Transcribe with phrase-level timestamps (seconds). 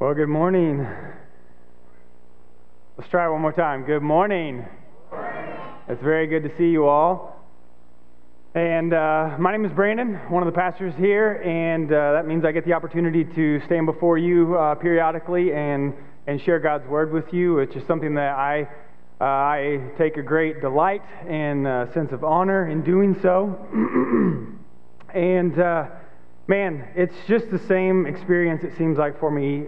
[0.00, 0.88] Well, good morning.
[2.96, 3.84] Let's try one more time.
[3.84, 4.64] Good morning.
[5.90, 7.36] It's very good to see you all.
[8.54, 12.46] And uh, my name is Brandon, one of the pastors here, and uh, that means
[12.46, 15.92] I get the opportunity to stand before you uh, periodically and,
[16.26, 18.62] and share God's word with you, which is something that I,
[19.20, 23.54] uh, I take a great delight and a sense of honor in doing so.
[25.14, 25.88] and uh,
[26.46, 29.66] man, it's just the same experience, it seems like, for me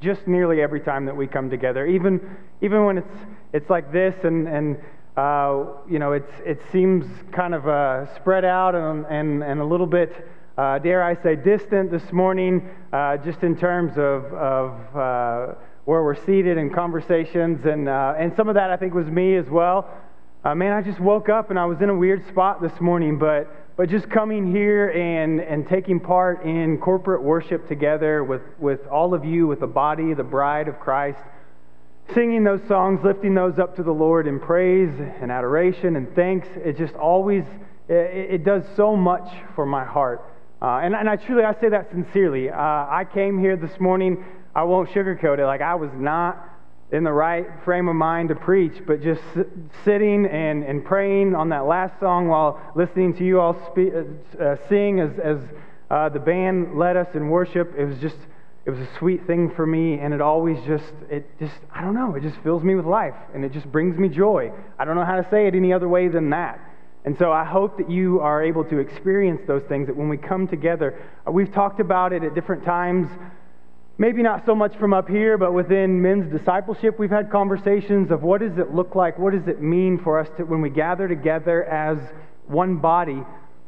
[0.00, 2.20] just nearly every time that we come together, even,
[2.62, 3.16] even when it's,
[3.52, 4.78] it's like this and, and
[5.16, 9.64] uh, you know, it's, it seems kind of uh, spread out and, and, and a
[9.64, 10.26] little bit,
[10.56, 15.54] uh, dare I say, distant this morning, uh, just in terms of, of uh,
[15.84, 17.66] where we're seated in conversations.
[17.66, 19.86] And, uh, and some of that, I think, was me as well.
[20.44, 23.59] man, I just woke up and I was in a weird spot this morning, but
[23.80, 29.14] but just coming here and, and taking part in corporate worship together with, with all
[29.14, 31.18] of you, with the body, the bride of Christ,
[32.12, 34.90] singing those songs, lifting those up to the Lord in praise
[35.22, 37.42] and adoration and thanks, it just always,
[37.88, 37.94] it,
[38.34, 40.26] it does so much for my heart.
[40.60, 42.50] Uh, and, and I truly, I say that sincerely.
[42.50, 44.22] Uh, I came here this morning,
[44.54, 46.49] I won't sugarcoat it, like I was not
[46.92, 49.22] in the right frame of mind to preach, but just
[49.84, 54.42] sitting and, and praying on that last song while listening to you all speak, uh,
[54.42, 55.38] uh, sing as, as
[55.90, 58.16] uh, the band led us in worship, it was just,
[58.64, 61.94] it was a sweet thing for me, and it always just, it just, I don't
[61.94, 64.52] know, it just fills me with life, and it just brings me joy.
[64.78, 66.60] I don't know how to say it any other way than that.
[67.04, 70.18] And so I hope that you are able to experience those things, that when we
[70.18, 73.08] come together, uh, we've talked about it at different times
[74.00, 78.22] maybe not so much from up here, but within men's discipleship, we've had conversations of
[78.22, 79.18] what does it look like?
[79.18, 81.98] What does it mean for us to, when we gather together as
[82.46, 83.22] one body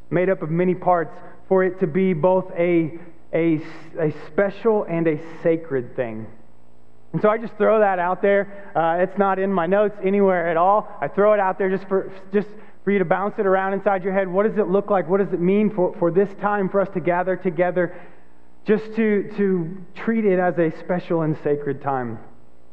[0.09, 1.15] made up of many parts,
[1.49, 2.99] for it to be both a,
[3.35, 3.61] a,
[4.01, 6.27] a special and a sacred thing?
[7.13, 8.73] And so I just throw that out there.
[8.75, 10.89] Uh, it's not in my notes anywhere at all.
[10.99, 12.49] I throw it out there just for, just
[12.85, 14.29] for you to bounce it around inside your head.
[14.29, 15.11] What does it look like?
[15.11, 17.95] What does it mean for, for this time for us to gather together
[18.65, 22.19] just to, to treat it as a special and sacred time.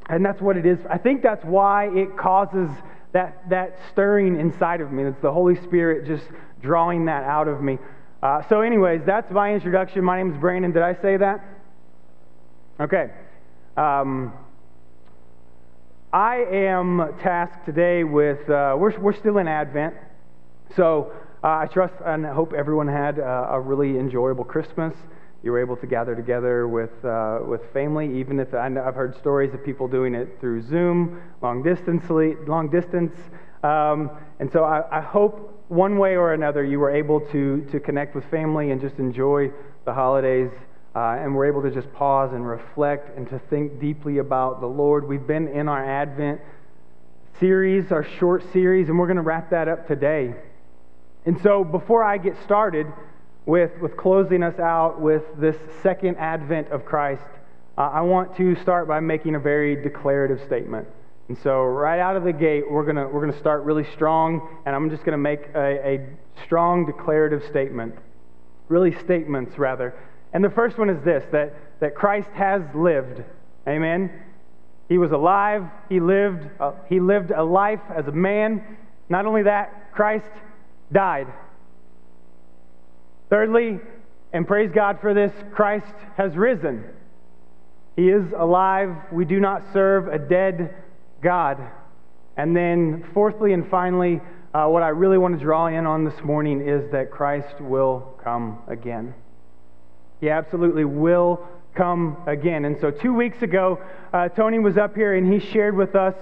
[0.09, 0.79] And that's what it is.
[0.89, 2.69] I think that's why it causes
[3.11, 5.03] that, that stirring inside of me.
[5.03, 6.25] It's the Holy Spirit just
[6.61, 7.77] drawing that out of me.
[8.21, 10.03] Uh, so, anyways, that's my introduction.
[10.03, 10.71] My name is Brandon.
[10.71, 11.43] Did I say that?
[12.79, 13.11] Okay.
[13.77, 14.33] Um,
[16.11, 19.95] I am tasked today with, uh, we're, we're still in Advent.
[20.75, 21.13] So,
[21.43, 24.93] uh, I trust and hope everyone had uh, a really enjoyable Christmas
[25.43, 29.17] you were able to gather together with, uh, with family, even if I have heard
[29.17, 32.03] stories of people doing it through Zoom, long distance.
[32.09, 33.15] Long distance.
[33.63, 37.79] Um, and so I, I, hope one way or another you were able to, to
[37.79, 39.51] connect with family and just enjoy
[39.85, 40.49] the holidays.
[40.95, 44.67] Uh, and we're able to just pause and reflect and to think deeply about the
[44.67, 45.07] Lord.
[45.07, 46.41] We've been in our Advent
[47.39, 50.33] series, our short series, and we're going to wrap that up today.
[51.25, 52.87] And so before I get started,
[53.49, 57.23] with, with closing us out with this second advent of Christ,
[57.79, 60.87] uh, I want to start by making a very declarative statement.
[61.29, 64.75] And so, right out of the gate, we're going we're gonna start really strong, and
[64.75, 66.07] I'm just going to make a, a
[66.43, 67.95] strong declarative statement.
[68.67, 69.95] Really, statements, rather.
[70.31, 73.23] And the first one is this that, that Christ has lived.
[73.67, 74.11] Amen.
[74.89, 75.65] He was alive.
[75.89, 78.77] He lived, uh, he lived a life as a man.
[79.07, 80.29] Not only that, Christ
[80.91, 81.27] died.
[83.29, 83.79] Thirdly,
[84.33, 86.83] and praise God for this, Christ has risen.
[87.95, 88.95] He is alive.
[89.11, 90.75] We do not serve a dead
[91.21, 91.59] God.
[92.37, 94.21] And then, fourthly and finally,
[94.53, 98.17] uh, what I really want to draw in on this morning is that Christ will
[98.23, 99.13] come again.
[100.21, 102.65] He absolutely will come again.
[102.65, 103.79] And so, two weeks ago,
[104.11, 106.15] uh, Tony was up here and he shared with us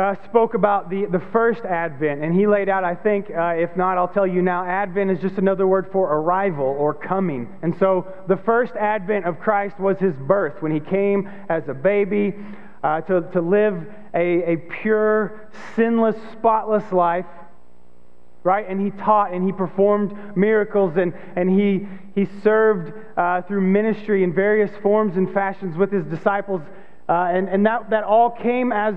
[0.00, 3.76] uh, spoke about the, the first Advent, and he laid out, I think, uh, if
[3.76, 7.48] not, I'll tell you now, Advent is just another word for arrival or coming.
[7.62, 11.74] And so the first Advent of Christ was his birth, when he came as a
[11.74, 12.34] baby
[12.82, 17.26] uh, to, to live a, a pure, sinless, spotless life.
[18.42, 18.66] Right?
[18.66, 24.24] And he taught and he performed miracles and, and he, he served uh, through ministry
[24.24, 26.62] in various forms and fashions with his disciples.
[27.06, 28.94] Uh, and and that, that all came as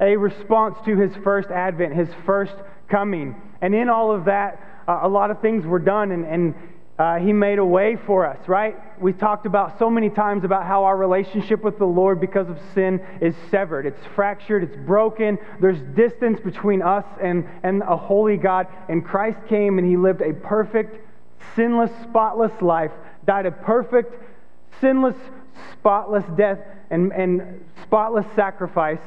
[0.00, 2.54] a response to his first advent, his first
[2.88, 3.40] coming.
[3.60, 6.54] And in all of that, uh, a lot of things were done, and, and
[6.98, 8.76] uh, he made a way for us, right?
[9.00, 12.58] We talked about so many times about how our relationship with the Lord because of
[12.72, 13.84] sin is severed.
[13.86, 15.38] It's fractured, it's broken.
[15.60, 18.68] There's distance between us and, and a holy God.
[18.88, 20.96] And Christ came and he lived a perfect,
[21.56, 22.92] sinless, spotless life,
[23.26, 24.14] died a perfect,
[24.80, 25.16] sinless,
[25.72, 29.00] spotless death and, and spotless sacrifice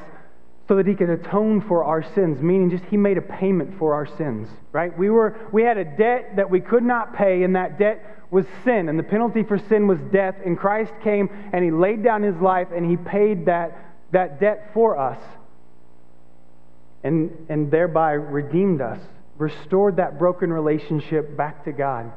[0.68, 3.94] so that he could atone for our sins, meaning just he made a payment for
[3.94, 4.96] our sins, right?
[4.96, 8.44] We, were, we had a debt that we could not pay, and that debt was
[8.64, 10.34] sin, and the penalty for sin was death.
[10.44, 14.70] And Christ came and he laid down his life and he paid that, that debt
[14.74, 15.18] for us,
[17.02, 19.00] and, and thereby redeemed us,
[19.38, 22.12] restored that broken relationship back to God.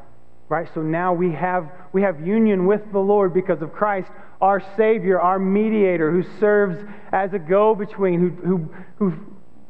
[0.51, 0.67] Right?
[0.73, 4.11] So now we have, we have union with the Lord because of Christ,
[4.41, 6.77] our Savior, our mediator, who serves
[7.13, 9.13] as a go between, who, who, who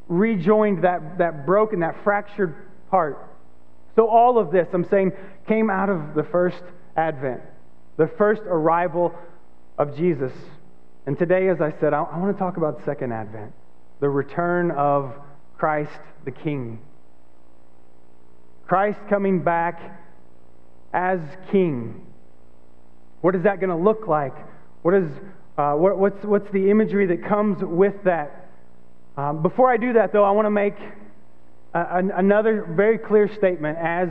[0.07, 2.55] rejoined that, that broken, that fractured
[2.89, 3.29] part.
[3.95, 5.11] So all of this, I'm saying,
[5.47, 6.63] came out of the first
[6.97, 7.41] advent,
[7.97, 9.13] the first arrival
[9.77, 10.33] of Jesus.
[11.05, 13.53] And today, as I said, I, I want to talk about second advent,
[13.99, 15.13] the return of
[15.59, 15.91] Christ
[16.25, 16.81] the King.
[18.65, 20.00] Christ coming back
[20.93, 21.19] as
[21.51, 22.05] king.
[23.21, 24.33] What is that going to look like?
[24.81, 25.09] What is,
[25.57, 28.49] uh, what, what's, what's the imagery that comes with that?
[29.17, 30.75] Um, before I do that, though, I want to make
[31.73, 34.09] a, another very clear statement as,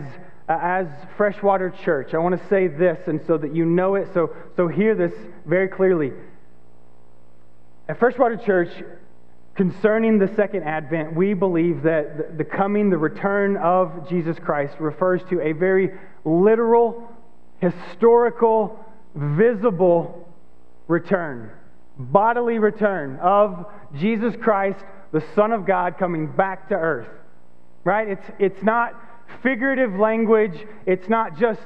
[0.49, 0.87] uh, as
[1.17, 2.15] Freshwater Church.
[2.15, 5.12] I want to say this, and so that you know it, so, so hear this
[5.47, 6.12] very clearly.
[7.88, 8.71] At Freshwater Church,
[9.61, 15.21] Concerning the second advent, we believe that the coming, the return of Jesus Christ refers
[15.29, 15.91] to a very
[16.25, 17.09] literal,
[17.59, 18.85] historical,
[19.15, 20.29] visible
[20.89, 21.51] return,
[21.99, 23.67] bodily return of
[23.99, 24.79] Jesus Christ,
[25.13, 27.09] the Son of God, coming back to earth.
[27.85, 28.09] Right?
[28.09, 28.95] It's, it's not
[29.43, 31.61] figurative language, it's not just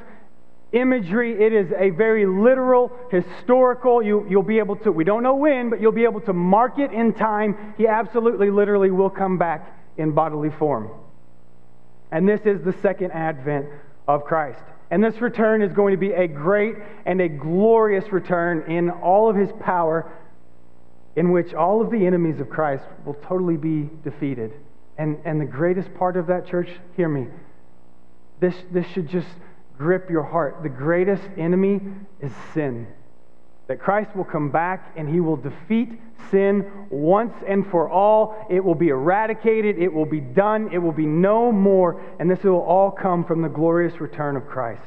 [0.74, 1.40] imagery.
[1.40, 4.02] It is a very literal, historical.
[4.02, 6.78] You, you'll be able to, we don't know when, but you'll be able to mark
[6.78, 7.74] it in time.
[7.78, 10.90] He absolutely, literally will come back in bodily form.
[12.10, 13.66] And this is the second advent
[14.06, 14.60] of Christ.
[14.90, 19.28] And this return is going to be a great and a glorious return in all
[19.28, 20.12] of his power,
[21.16, 24.52] in which all of the enemies of Christ will totally be defeated.
[24.98, 27.26] And, and the greatest part of that, church, hear me,
[28.40, 29.28] this, this should just
[29.78, 30.62] grip your heart.
[30.62, 31.80] The greatest enemy
[32.20, 32.86] is sin.
[33.66, 35.90] That Christ will come back and he will defeat
[36.30, 38.46] sin once and for all.
[38.50, 39.78] It will be eradicated.
[39.78, 40.70] It will be done.
[40.72, 42.02] It will be no more.
[42.18, 44.82] And this will all come from the glorious return of Christ.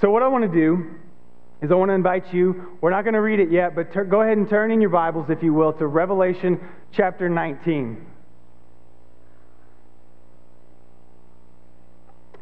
[0.00, 0.90] So, what I want to do
[1.62, 4.04] is I want to invite you, we're not going to read it yet, but ter-
[4.04, 6.60] go ahead and turn in your Bibles, if you will, to Revelation
[6.92, 8.13] chapter 19.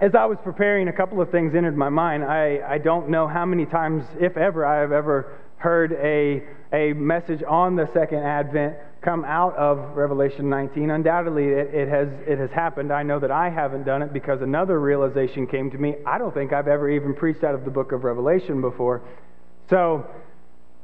[0.02, 2.25] As I was preparing, a couple of things entered my mind.
[2.25, 6.93] I, I don't know how many times, if ever, I have ever heard a, a
[6.94, 10.90] message on the second advent come out of Revelation 19.
[10.90, 12.93] Undoubtedly, it, it, has, it has happened.
[12.93, 15.94] I know that I haven't done it because another realization came to me.
[16.04, 19.02] I don't think I've ever even preached out of the book of Revelation before.
[19.70, 20.04] So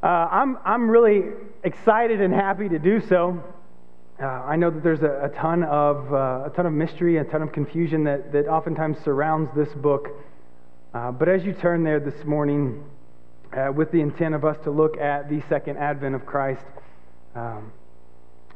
[0.01, 1.25] uh, I'm, I'm really
[1.65, 3.43] excited and happy to do so.
[4.21, 7.25] Uh, I know that there's a, a ton of uh, a ton of mystery, a
[7.25, 10.09] ton of confusion that, that oftentimes surrounds this book.
[10.93, 12.83] Uh, but as you turn there this morning,
[13.57, 16.65] uh, with the intent of us to look at the second advent of Christ,
[17.37, 17.71] um,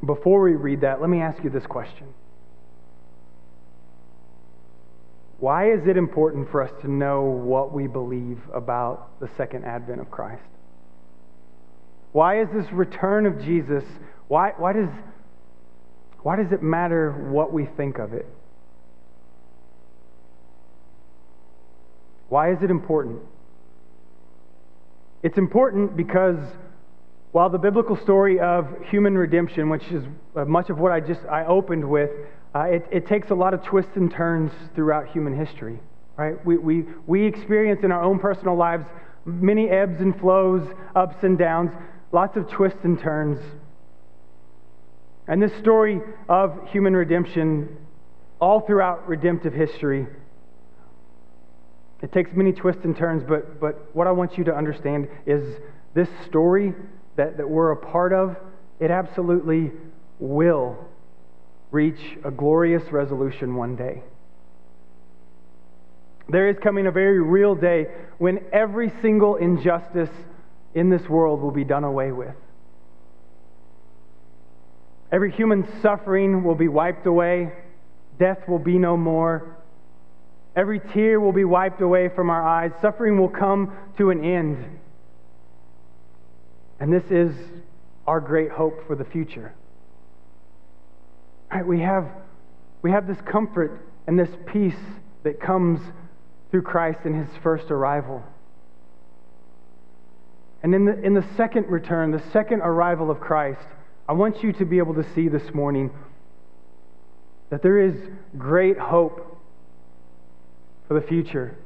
[0.04, 2.08] before we read that, let me ask you this question:
[5.38, 10.00] Why is it important for us to know what we believe about the second advent
[10.00, 10.42] of Christ?
[12.10, 13.84] Why is this return of Jesus?
[14.26, 14.88] Why, why does
[16.22, 18.26] why does it matter what we think of it?
[22.28, 23.20] Why is it important?
[25.22, 26.38] It's important because
[27.32, 30.04] while the biblical story of human redemption, which is
[30.36, 32.10] uh, much of what I just I opened with,
[32.54, 35.78] uh, it, it takes a lot of twists and turns throughout human history.
[36.16, 36.44] Right?
[36.44, 38.84] We, we, we experience in our own personal lives
[39.24, 41.70] many ebbs and flows, ups and downs,
[42.12, 43.38] lots of twists and turns.
[45.32, 45.98] And this story
[46.28, 47.74] of human redemption,
[48.38, 50.06] all throughout redemptive history,
[52.02, 55.42] it takes many twists and turns, but, but what I want you to understand is
[55.94, 56.74] this story
[57.16, 58.36] that, that we're a part of,
[58.78, 59.72] it absolutely
[60.18, 60.76] will
[61.70, 64.02] reach a glorious resolution one day.
[66.28, 67.86] There is coming a very real day
[68.18, 70.10] when every single injustice
[70.74, 72.34] in this world will be done away with.
[75.12, 77.52] Every human suffering will be wiped away.
[78.18, 79.56] Death will be no more.
[80.56, 82.72] Every tear will be wiped away from our eyes.
[82.80, 84.80] Suffering will come to an end.
[86.80, 87.34] And this is
[88.06, 89.54] our great hope for the future.
[91.52, 91.66] Right?
[91.66, 92.08] We have,
[92.80, 94.80] we have this comfort and this peace
[95.24, 95.80] that comes
[96.50, 98.22] through Christ in his first arrival.
[100.62, 103.66] And in the, in the second return, the second arrival of Christ,
[104.08, 105.90] I want you to be able to see this morning
[107.50, 107.94] that there is
[108.36, 109.40] great hope
[110.88, 111.56] for the future.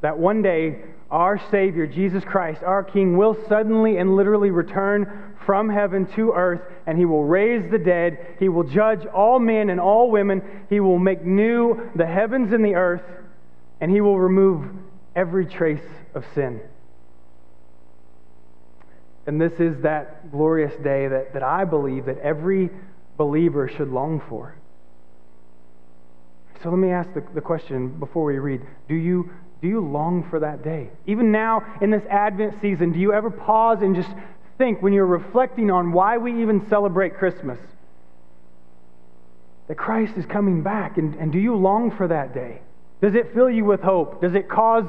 [0.00, 5.68] That one day, our Savior, Jesus Christ, our King, will suddenly and literally return from
[5.68, 8.36] heaven to earth, and He will raise the dead.
[8.38, 10.42] He will judge all men and all women.
[10.68, 13.02] He will make new the heavens and the earth,
[13.80, 14.66] and He will remove
[15.14, 16.60] every trace of sin.
[19.26, 22.70] And this is that glorious day that, that I believe that every
[23.16, 24.54] believer should long for.
[26.62, 29.30] So let me ask the, the question before we read Do you
[29.64, 30.90] do you long for that day?
[31.06, 34.10] Even now in this Advent season, do you ever pause and just
[34.58, 37.58] think when you're reflecting on why we even celebrate Christmas?
[39.68, 42.60] That Christ is coming back, and, and do you long for that day?
[43.00, 44.20] Does it fill you with hope?
[44.20, 44.84] Does it cause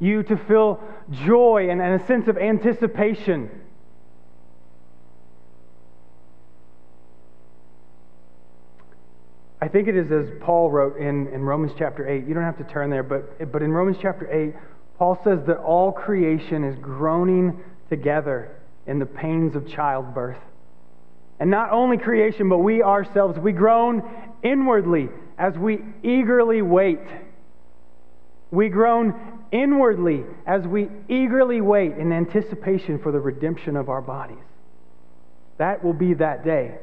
[0.00, 0.82] you to feel
[1.24, 3.48] joy and, and a sense of anticipation?
[9.60, 12.26] I think it is as Paul wrote in, in Romans chapter 8.
[12.26, 14.54] You don't have to turn there, but, but in Romans chapter 8,
[14.98, 18.54] Paul says that all creation is groaning together
[18.86, 20.38] in the pains of childbirth.
[21.40, 24.02] And not only creation, but we ourselves, we groan
[24.42, 25.08] inwardly
[25.38, 27.00] as we eagerly wait.
[28.50, 29.14] We groan
[29.52, 34.38] inwardly as we eagerly wait in anticipation for the redemption of our bodies.
[35.58, 36.78] That will be that day.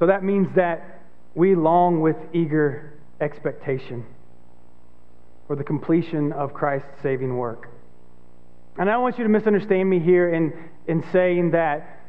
[0.00, 1.02] So that means that
[1.34, 4.04] we long with eager expectation
[5.46, 7.68] for the completion of Christ's saving work.
[8.78, 10.54] And I don't want you to misunderstand me here in,
[10.88, 12.00] in saying that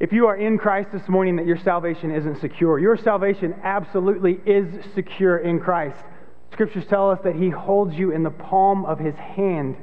[0.00, 2.78] if you are in Christ this morning, that your salvation isn't secure.
[2.78, 6.02] Your salvation absolutely is secure in Christ.
[6.52, 9.76] Scriptures tell us that He holds you in the palm of His hand,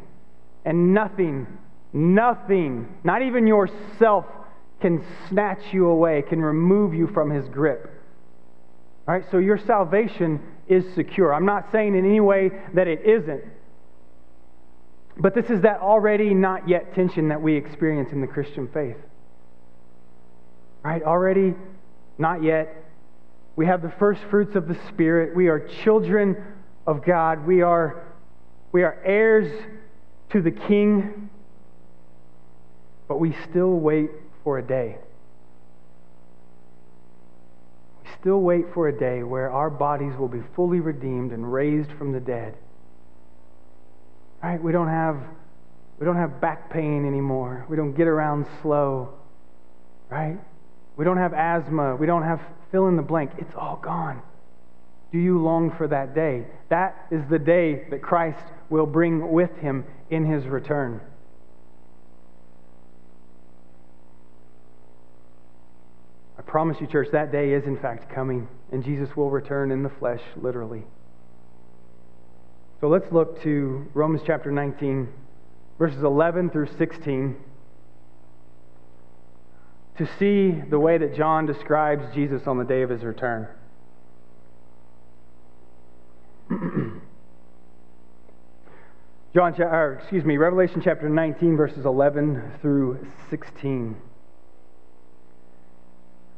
[0.63, 1.47] and nothing,
[1.91, 4.25] nothing, not even yourself,
[4.79, 7.89] can snatch you away, can remove you from his grip.
[9.07, 11.33] All right, so your salvation is secure.
[11.33, 13.43] I'm not saying in any way that it isn't.
[15.19, 18.97] But this is that already not yet tension that we experience in the Christian faith.
[20.85, 21.55] All right, already
[22.17, 22.83] not yet.
[23.55, 25.35] We have the first fruits of the Spirit.
[25.35, 26.37] We are children
[26.85, 27.47] of God.
[27.47, 28.05] We are,
[28.71, 29.51] we are heirs
[30.31, 31.29] to the King.
[33.07, 34.11] But we still wait
[34.47, 34.95] for a day.
[38.01, 41.91] We still wait for a day where our bodies will be fully redeemed and raised
[41.97, 42.55] from the dead.
[44.41, 44.63] Right?
[44.63, 45.17] We don't have
[45.99, 47.65] we don't have back pain anymore.
[47.67, 49.15] We don't get around slow.
[50.09, 50.37] Right?
[50.95, 51.97] We don't have asthma.
[51.97, 52.39] We don't have
[52.71, 53.31] fill in the blank.
[53.39, 54.21] It's all gone.
[55.11, 56.45] Do you long for that day?
[56.69, 61.01] That is the day that Christ will bring with him in his return.
[66.47, 69.89] Promise you, church, that day is in fact coming, and Jesus will return in the
[69.89, 70.83] flesh, literally.
[72.79, 75.09] So let's look to Romans chapter 19,
[75.77, 77.35] verses 11 through 16,
[79.97, 83.47] to see the way that John describes Jesus on the day of his return.
[89.33, 93.95] John, or excuse me, Revelation chapter 19, verses 11 through 16.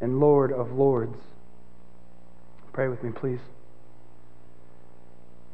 [0.00, 1.16] and Lord of Lords.
[2.72, 3.40] Pray with me, please.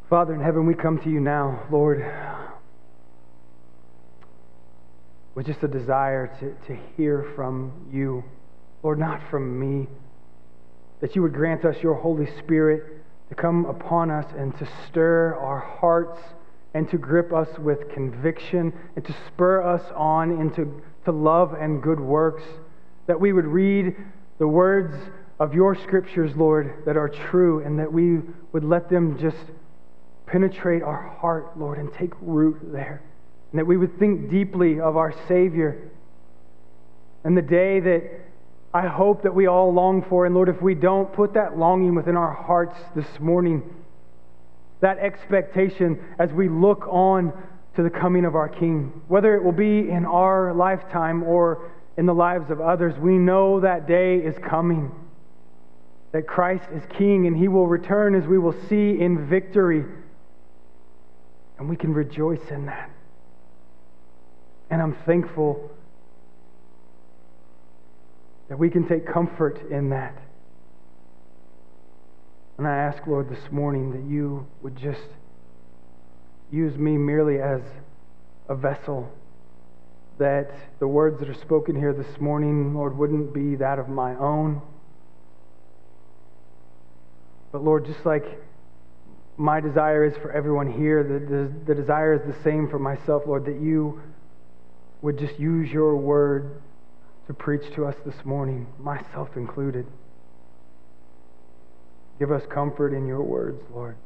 [0.09, 2.05] Father in heaven, we come to you now, Lord,
[5.35, 8.23] with just a desire to, to hear from you.
[8.83, 9.89] Lord, not from me.
[11.01, 12.85] That you would grant us your Holy Spirit
[13.29, 16.21] to come upon us and to stir our hearts
[16.75, 21.83] and to grip us with conviction and to spur us on into to love and
[21.83, 22.45] good works.
[23.07, 23.97] That we would read
[24.39, 24.95] the words
[25.39, 28.21] of your scriptures, Lord, that are true, and that we
[28.53, 29.37] would let them just
[30.27, 33.03] penetrate our heart, Lord, and take root there.
[33.53, 35.91] And that we would think deeply of our Savior
[37.27, 38.03] and the day that
[38.73, 40.27] I hope that we all long for.
[40.27, 43.63] And Lord, if we don't, put that longing within our hearts this morning,
[44.81, 47.33] that expectation as we look on
[47.75, 49.03] to the coming of our King.
[49.09, 53.61] Whether it will be in our lifetime or in the lives of others, we know
[53.61, 54.93] that day is coming.
[56.13, 59.85] That Christ is King and He will return as we will see in victory.
[61.59, 62.91] And we can rejoice in that.
[64.71, 65.71] And I'm thankful
[68.49, 70.17] that we can take comfort in that.
[72.59, 75.01] And I ask, Lord, this morning that you would just
[76.51, 77.61] use me merely as
[78.49, 79.11] a vessel,
[80.19, 84.15] that the words that are spoken here this morning, Lord, wouldn't be that of my
[84.17, 84.63] own.
[87.53, 88.25] But Lord, just like
[89.37, 93.25] my desire is for everyone here, the, the, the desire is the same for myself,
[93.27, 94.01] Lord, that you
[95.03, 96.63] would just use your word
[97.27, 99.87] to preach to us this morning, myself included.
[102.19, 103.97] Give us comfort in your words, Lord.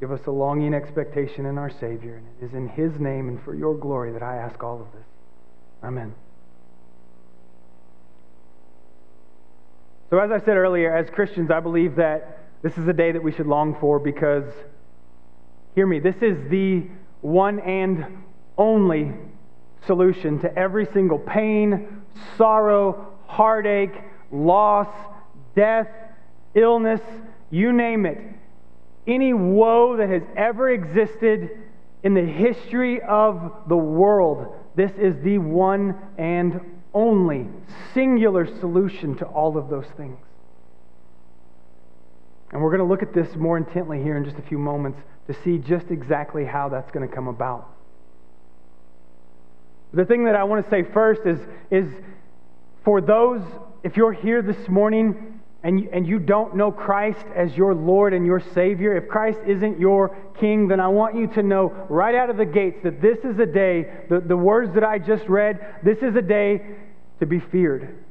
[0.00, 2.16] Give us a longing expectation in our Savior.
[2.16, 4.92] And it is in His name and for your glory that I ask all of
[4.92, 5.06] this.
[5.82, 6.14] Amen.
[10.10, 13.22] So, as I said earlier, as Christians, I believe that this is a day that
[13.22, 14.44] we should long for because,
[15.74, 16.86] hear me, this is the
[17.20, 18.24] one and
[18.56, 19.12] only
[19.86, 22.02] solution to every single pain,
[22.36, 23.94] sorrow, heartache,
[24.32, 24.88] loss,
[25.54, 25.88] death,
[26.54, 27.00] illness,
[27.50, 28.18] you name it.
[29.06, 31.50] Any woe that has ever existed
[32.02, 36.60] in the history of the world, this is the one and
[36.94, 37.48] only
[37.94, 40.16] singular solution to all of those things.
[42.52, 45.00] And we're going to look at this more intently here in just a few moments
[45.26, 47.68] to see just exactly how that's going to come about.
[49.92, 51.40] The thing that I want to say first is,
[51.72, 51.92] is
[52.84, 53.42] for those,
[53.82, 58.24] if you're here this morning and and you don't know Christ as your Lord and
[58.24, 62.30] your Savior, if Christ isn't your King, then I want you to know right out
[62.30, 65.58] of the gates that this is a day, the, the words that I just read,
[65.82, 66.76] this is a day
[67.18, 68.04] to be feared.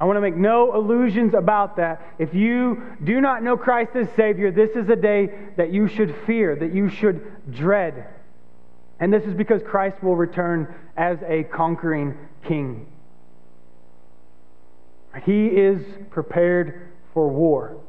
[0.00, 2.02] I want to make no illusions about that.
[2.18, 6.14] If you do not know Christ as Savior, this is a day that you should
[6.26, 8.08] fear, that you should dread.
[8.98, 12.86] And this is because Christ will return as a conquering king.
[15.22, 17.80] He is prepared for war.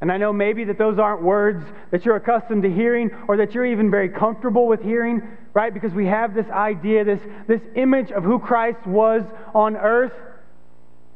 [0.00, 3.54] And I know maybe that those aren't words that you're accustomed to hearing or that
[3.54, 5.22] you're even very comfortable with hearing,
[5.54, 5.72] right?
[5.72, 9.22] Because we have this idea, this, this image of who Christ was
[9.54, 10.12] on earth,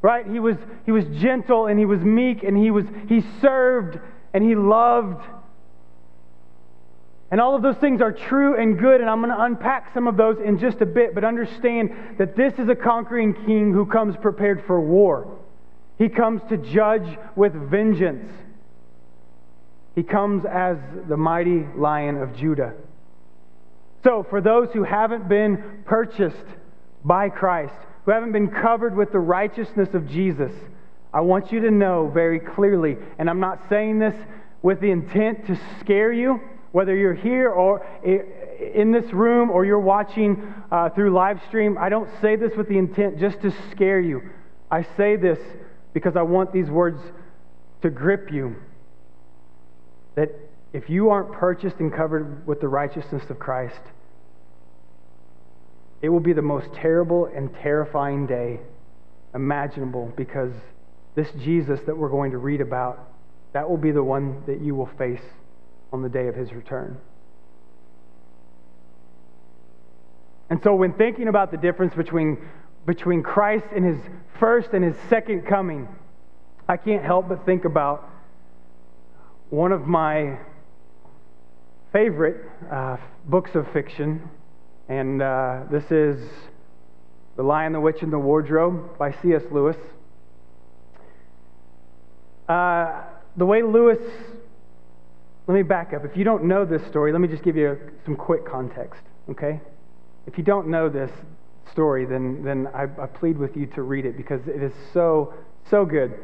[0.01, 0.27] right?
[0.27, 3.99] He was, he was gentle and he was meek and he, was, he served
[4.33, 5.23] and he loved
[7.31, 10.07] and all of those things are true and good, and I'm going to unpack some
[10.07, 11.15] of those in just a bit.
[11.15, 15.39] But understand that this is a conquering king who comes prepared for war.
[15.99, 18.31] He comes to judge with vengeance.
[19.95, 22.73] He comes as the mighty lion of Judah.
[24.05, 26.37] So, for those who haven't been purchased
[27.05, 30.53] by Christ, who haven't been covered with the righteousness of Jesus,
[31.13, 34.15] I want you to know very clearly, and I'm not saying this
[34.63, 36.41] with the intent to scare you.
[36.73, 41.89] Whether you're here or in this room or you're watching uh, through live stream, I
[41.89, 44.23] don't say this with the intent just to scare you.
[44.71, 45.39] I say this
[45.95, 47.01] because I want these words
[47.83, 48.57] to grip you.
[50.15, 50.31] That
[50.73, 53.81] if you aren't purchased and covered with the righteousness of Christ,
[56.03, 58.61] it will be the most terrible and terrifying day
[59.35, 60.53] imaginable because
[61.15, 63.13] this Jesus that we're going to read about,
[63.53, 65.23] that will be the one that you will face
[65.93, 66.99] on the day of his return.
[70.51, 72.39] And so, when thinking about the difference between,
[72.87, 73.99] between Christ and his
[74.39, 75.89] first and his second coming,
[76.69, 78.09] I can't help but think about
[79.51, 80.39] one of my
[81.93, 82.97] favorite uh,
[83.27, 84.29] books of fiction,
[84.89, 86.19] and uh, this is
[87.37, 89.43] The Lion, the Witch, and the Wardrobe by C.S.
[89.51, 89.77] Lewis.
[92.49, 93.03] Uh,
[93.37, 93.99] the way Lewis
[95.49, 96.05] let me back up.
[96.05, 99.61] If you don't know this story, let me just give you some quick context, okay?
[100.27, 101.11] If you don't know this
[101.73, 105.35] story, then, then I, I plead with you to read it because it is so,
[105.71, 106.15] so good.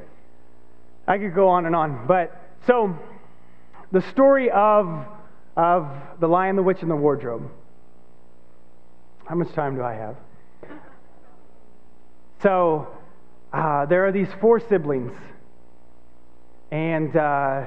[1.08, 2.06] I could go on and on.
[2.06, 2.96] But so,
[3.90, 5.06] the story of
[5.56, 5.88] of
[6.20, 7.48] The Lion, the Witch, and the Wardrobe.
[9.26, 10.16] How much time do I have?
[12.42, 12.88] So,
[13.52, 15.12] uh, there are these four siblings,
[16.70, 17.66] and uh,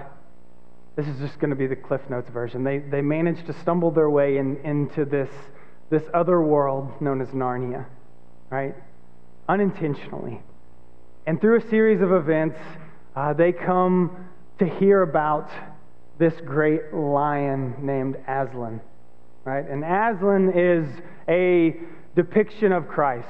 [0.98, 2.64] this is just going to be the Cliff Notes version.
[2.64, 5.30] They, they managed to stumble their way in, into this,
[5.92, 7.86] this other world known as Narnia,
[8.50, 8.74] right?
[9.48, 10.42] Unintentionally.
[11.28, 12.58] And through a series of events,
[13.16, 15.52] uh, they come to hear about
[16.18, 18.82] this great lion named Aslan,
[19.44, 19.70] right?
[19.70, 20.88] And Aslan is
[21.30, 21.76] a
[22.16, 23.28] depiction of Christ,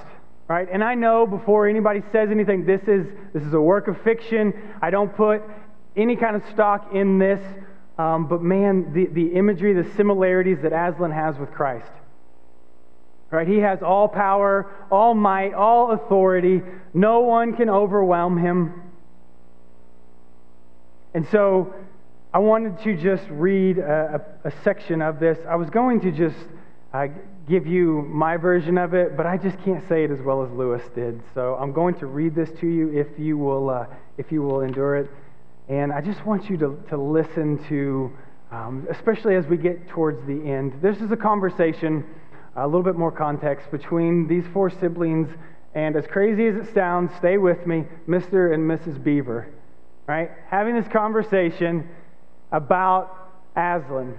[0.47, 0.69] right?
[0.71, 4.53] And I know before anybody says anything, this is, this is a work of fiction.
[4.81, 5.41] I don't put
[5.97, 7.41] any kind of stock in this.
[7.97, 11.91] Um, but man, the, the imagery, the similarities that Aslan has with Christ.
[13.31, 13.47] Right?
[13.47, 16.61] He has all power, all might, all authority.
[16.93, 18.81] No one can overwhelm him.
[21.13, 21.73] And so
[22.33, 25.39] I wanted to just read a, a, a section of this.
[25.49, 26.37] I was going to just
[26.93, 27.07] uh,
[27.49, 30.51] give you my version of it, but I just can't say it as well as
[30.51, 31.21] Lewis did.
[31.33, 34.61] So I'm going to read this to you if you will, uh, if you will
[34.61, 35.09] endure it.
[35.69, 38.11] And I just want you to, to listen to,
[38.51, 40.79] um, especially as we get towards the end.
[40.81, 42.05] This is a conversation,
[42.55, 45.27] a little bit more context, between these four siblings.
[45.75, 48.53] And as crazy as it sounds, stay with me, Mr.
[48.53, 49.03] and Mrs.
[49.03, 49.49] Beaver,
[50.07, 50.31] right?
[50.49, 51.89] Having this conversation
[52.53, 54.17] about Aslan.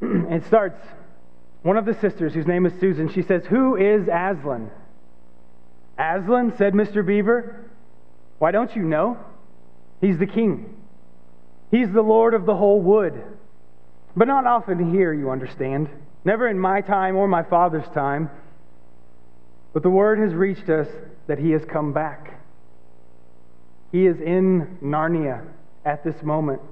[0.02, 0.80] it starts,
[1.62, 4.70] one of the sisters, whose name is Susan, she says, Who is Aslan?
[5.98, 7.04] Aslan, said Mr.
[7.04, 7.69] Beaver.
[8.40, 9.18] Why don't you know?
[10.00, 10.74] He's the king.
[11.70, 13.22] He's the Lord of the whole wood.
[14.16, 15.90] But not often here, you understand.
[16.24, 18.30] Never in my time or my father's time.
[19.74, 20.88] But the word has reached us
[21.26, 22.40] that he has come back.
[23.92, 25.44] He is in Narnia
[25.84, 26.62] at this moment.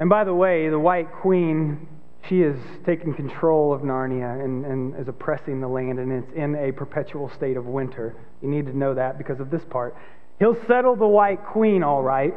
[0.00, 1.86] And by the way, the White Queen,
[2.28, 2.56] she is
[2.86, 7.30] taking control of Narnia and, and is oppressing the land, and it's in a perpetual
[7.36, 8.14] state of winter.
[8.40, 9.96] You need to know that because of this part.
[10.38, 12.34] He'll settle the white queen, all right.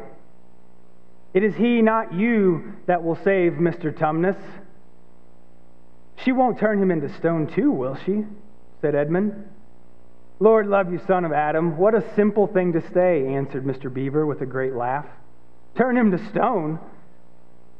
[1.34, 3.96] It is he, not you, that will save Mr.
[3.96, 4.36] Tumnus.
[6.24, 8.24] She won't turn him into stone, too, will she?
[8.80, 9.48] said Edmund.
[10.40, 11.76] Lord love you, son of Adam.
[11.76, 13.92] What a simple thing to say, answered Mr.
[13.92, 15.06] Beaver with a great laugh.
[15.76, 16.78] Turn him to stone?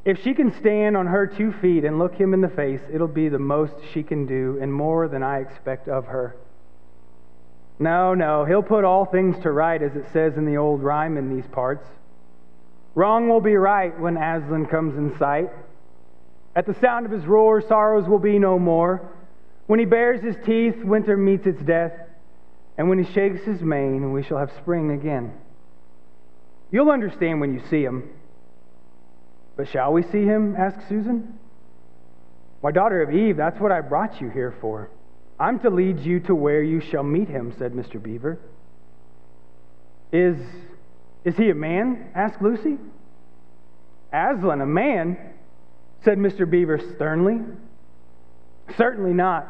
[0.09, 3.09] If she can stand on her two feet and look him in the face, it'll
[3.09, 6.35] be the most she can do and more than I expect of her.
[7.79, 11.19] No, no, he'll put all things to right, as it says in the old rhyme
[11.19, 11.87] in these parts.
[12.95, 15.51] Wrong will be right when Aslan comes in sight.
[16.57, 19.13] At the sound of his roar, sorrows will be no more.
[19.67, 21.93] When he bares his teeth, winter meets its death.
[22.79, 25.35] And when he shakes his mane, we shall have spring again.
[26.71, 28.09] You'll understand when you see him.
[29.59, 30.55] But shall we see him?
[30.57, 31.37] asked Susan.
[32.63, 34.89] My daughter of Eve, that's what I brought you here for.
[35.39, 38.01] I'm to lead you to where you shall meet him, said Mr.
[38.01, 38.39] Beaver.
[40.13, 40.37] Is,
[41.25, 42.13] is he a man?
[42.15, 42.79] asked Lucy.
[44.13, 45.19] Aslan, a man?
[46.05, 46.49] said Mr.
[46.49, 47.41] Beaver sternly.
[48.77, 49.49] Certainly not.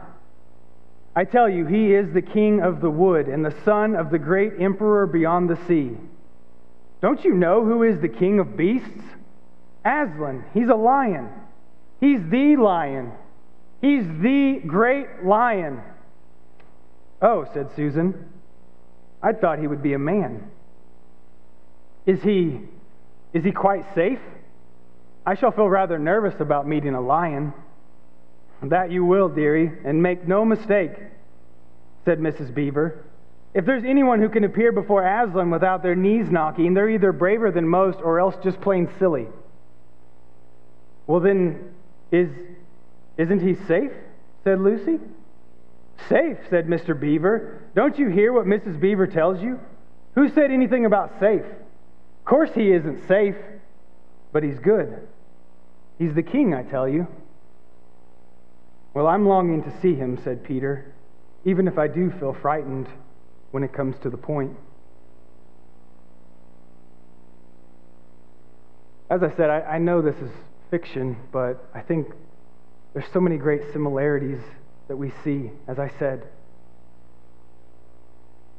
[1.14, 4.18] I tell you, he is the king of the wood and the son of the
[4.18, 5.98] great emperor beyond the sea.
[7.02, 9.02] Don't you know who is the king of beasts?
[9.88, 10.44] Aslan.
[10.52, 11.28] He's a lion.
[12.00, 13.12] He's the lion.
[13.80, 15.80] He's the great lion.
[17.22, 18.28] Oh, said Susan.
[19.22, 20.50] I thought he would be a man.
[22.06, 22.60] Is he
[23.32, 24.20] is he quite safe?
[25.26, 27.52] I shall feel rather nervous about meeting a lion.
[28.62, 30.92] That you will, dearie, and make no mistake,
[32.04, 32.54] said Mrs.
[32.54, 33.04] Beaver.
[33.54, 37.50] If there's anyone who can appear before Aslan without their knees knocking, they're either braver
[37.50, 39.26] than most or else just plain silly.
[41.08, 41.74] Well, then,
[42.12, 42.28] is
[43.16, 43.90] isn't he safe?
[44.44, 45.00] said Lucy.
[46.08, 46.98] Safe, said Mr.
[46.98, 47.60] Beaver.
[47.74, 48.78] Don't you hear what Mrs.
[48.78, 49.58] Beaver tells you?
[50.14, 51.42] Who said anything about safe?
[51.42, 53.34] Of course he isn't safe,
[54.32, 55.08] but he's good.
[55.98, 57.08] He's the king, I tell you.
[58.94, 60.92] Well, I'm longing to see him, said Peter,
[61.44, 62.86] even if I do feel frightened
[63.50, 64.56] when it comes to the point.
[69.10, 70.30] As I said, I, I know this is
[70.70, 72.08] fiction, but I think
[72.92, 74.40] there's so many great similarities
[74.88, 76.26] that we see, as I said.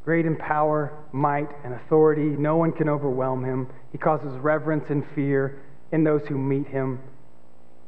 [0.06, 2.22] Great in power, might, and authority.
[2.22, 3.68] No one can overwhelm him.
[3.92, 7.00] He causes reverence and fear in those who meet him.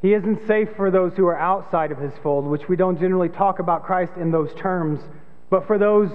[0.02, 3.28] He isn't safe for those who are outside of his fold, which we don't generally
[3.28, 5.00] talk about Christ in those terms.
[5.48, 6.10] But for those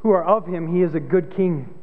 [0.00, 1.74] who are of him, he is a good king.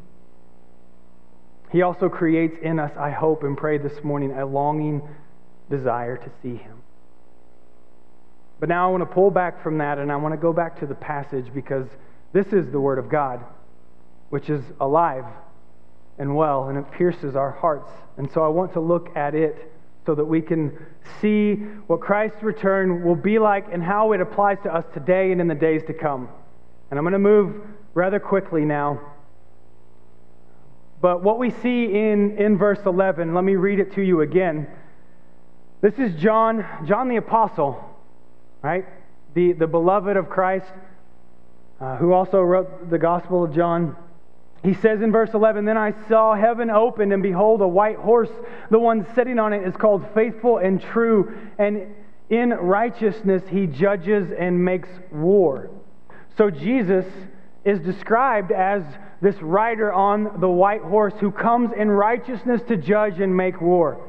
[1.72, 5.02] He also creates in us, I hope and pray this morning, a longing
[5.70, 6.82] desire to see Him.
[8.60, 10.80] But now I want to pull back from that and I want to go back
[10.80, 11.88] to the passage because
[12.34, 13.44] this is the Word of God,
[14.30, 15.26] which is alive
[16.18, 17.92] and well, and it pierces our hearts.
[18.18, 19.72] And so I want to look at it
[20.06, 20.78] so that we can
[21.20, 21.56] see
[21.88, 25.48] what Christ's return will be like and how it applies to us today and in
[25.48, 26.30] the days to come.
[26.90, 27.62] And I'm going to move
[27.94, 29.02] rather quickly now.
[31.02, 34.68] But what we see in, in verse 11, let me read it to you again.
[35.86, 37.80] This is John, John the Apostle,
[38.64, 38.88] right?
[39.36, 40.66] The, the beloved of Christ,
[41.80, 43.96] uh, who also wrote the Gospel of John.
[44.64, 48.32] He says in verse 11, Then I saw heaven opened, and behold, a white horse.
[48.72, 51.94] The one sitting on it is called Faithful and True, and
[52.32, 55.70] in righteousness he judges and makes war.
[56.36, 57.06] So Jesus
[57.64, 58.82] is described as
[59.22, 64.04] this rider on the white horse who comes in righteousness to judge and make war.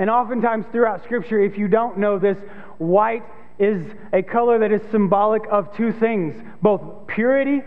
[0.00, 2.38] And oftentimes throughout Scripture, if you don't know this,
[2.78, 3.22] white
[3.58, 3.84] is
[4.14, 7.60] a color that is symbolic of two things both purity,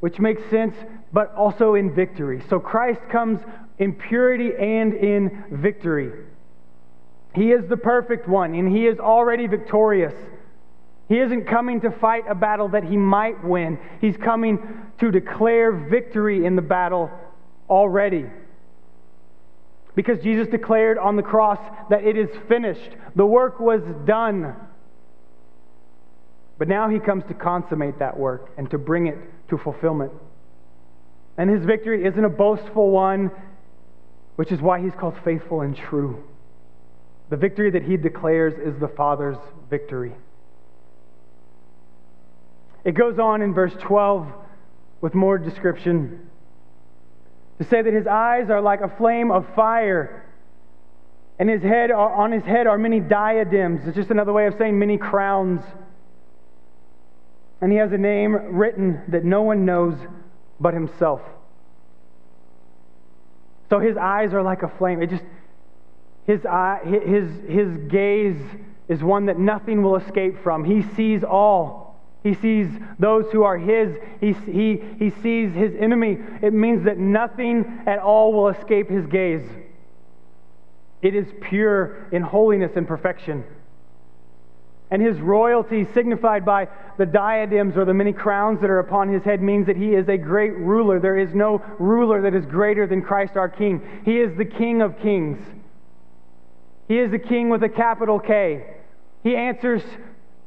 [0.00, 0.74] which makes sense,
[1.12, 2.42] but also in victory.
[2.48, 3.38] So Christ comes
[3.78, 6.24] in purity and in victory.
[7.34, 10.14] He is the perfect one, and he is already victorious.
[11.10, 13.78] He isn't coming to fight a battle that he might win.
[14.00, 14.58] He's coming
[15.00, 17.10] to declare victory in the battle
[17.68, 18.24] already.
[19.94, 21.58] Because Jesus declared on the cross
[21.90, 24.54] that it is finished, the work was done.
[26.58, 29.18] But now he comes to consummate that work and to bring it
[29.50, 30.12] to fulfillment.
[31.36, 33.30] And his victory isn't a boastful one,
[34.36, 36.22] which is why he's called faithful and true.
[37.30, 39.38] The victory that he declares is the Father's
[39.70, 40.12] victory.
[42.84, 44.28] It goes on in verse 12
[45.00, 46.28] with more description
[47.58, 50.26] to say that his eyes are like a flame of fire
[51.38, 54.78] and his head on his head are many diadems it's just another way of saying
[54.78, 55.62] many crowns
[57.64, 59.94] and he has a name written that no one knows
[60.60, 61.22] but himself.
[63.70, 65.02] So his eyes are like a flame.
[65.02, 65.24] It just
[66.26, 68.36] his eye, his his gaze
[68.88, 70.64] is one that nothing will escape from.
[70.64, 71.93] He sees all.
[72.24, 73.96] He sees those who are his.
[74.18, 76.18] He, he, he sees his enemy.
[76.40, 79.46] It means that nothing at all will escape his gaze.
[81.02, 83.44] It is pure in holiness and perfection.
[84.90, 89.22] And his royalty, signified by the diadems or the many crowns that are upon his
[89.22, 90.98] head, means that he is a great ruler.
[90.98, 93.82] There is no ruler that is greater than Christ our King.
[94.06, 95.38] He is the King of kings.
[96.88, 98.64] He is the King with a capital K.
[99.22, 99.82] He answers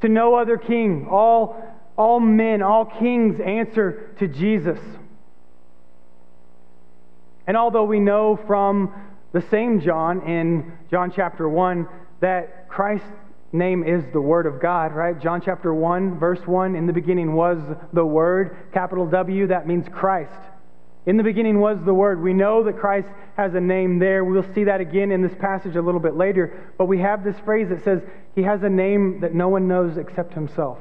[0.01, 1.07] to no other king.
[1.09, 1.61] All,
[1.97, 4.79] all men, all kings answer to Jesus.
[7.47, 8.93] And although we know from
[9.33, 11.88] the same John in John chapter 1
[12.19, 13.05] that Christ's
[13.51, 15.19] name is the Word of God, right?
[15.19, 17.57] John chapter 1, verse 1 In the beginning was
[17.93, 20.39] the Word, capital W, that means Christ.
[21.05, 22.21] In the beginning was the Word.
[22.21, 23.07] We know that Christ
[23.38, 24.25] has a name there.
[24.25, 26.73] We'll see that again in this passage a little bit later.
[26.77, 28.01] But we have this phrase that says,
[28.36, 30.77] He has a name that no one knows except Himself.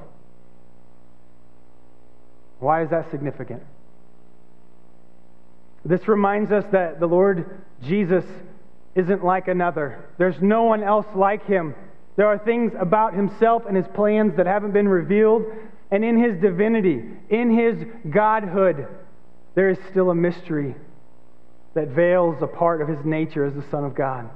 [2.58, 3.62] Why is that significant?
[5.84, 8.24] This reminds us that the Lord Jesus
[8.94, 10.04] isn't like another.
[10.18, 11.74] There's no one else like Him.
[12.16, 15.44] There are things about himself and his plans that haven't been revealed.
[15.90, 17.76] And in his divinity, in his
[18.10, 18.88] godhood,
[19.54, 20.74] there is still a mystery
[21.74, 24.28] that veils a part of his nature as the Son of God.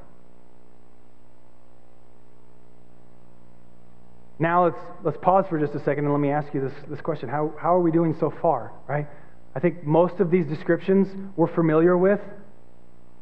[4.40, 7.00] Now let's, let's pause for just a second and let me ask you this, this
[7.03, 7.29] question.
[7.29, 9.07] How, how are we doing so far, right?
[9.55, 12.20] I think most of these descriptions we're familiar with.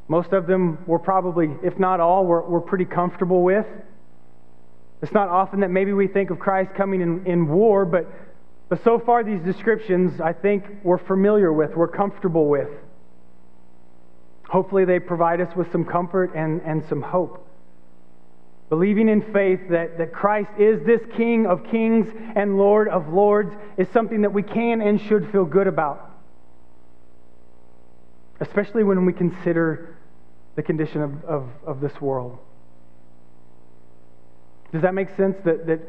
[0.06, 3.66] Most of them we're probably, if not all, we're, we're pretty comfortable with.
[5.02, 8.06] It's not often that maybe we think of Christ coming in, in war, but,
[8.68, 12.68] but so far these descriptions I think we're familiar with, we're comfortable with.
[14.48, 17.44] Hopefully they provide us with some comfort and, and some hope.
[18.68, 23.54] Believing in faith that, that Christ is this King of kings and Lord of lords
[23.78, 26.10] is something that we can and should feel good about.
[28.40, 29.96] Especially when we consider
[30.54, 32.38] the condition of, of, of this world.
[34.72, 35.80] Does that make sense that, that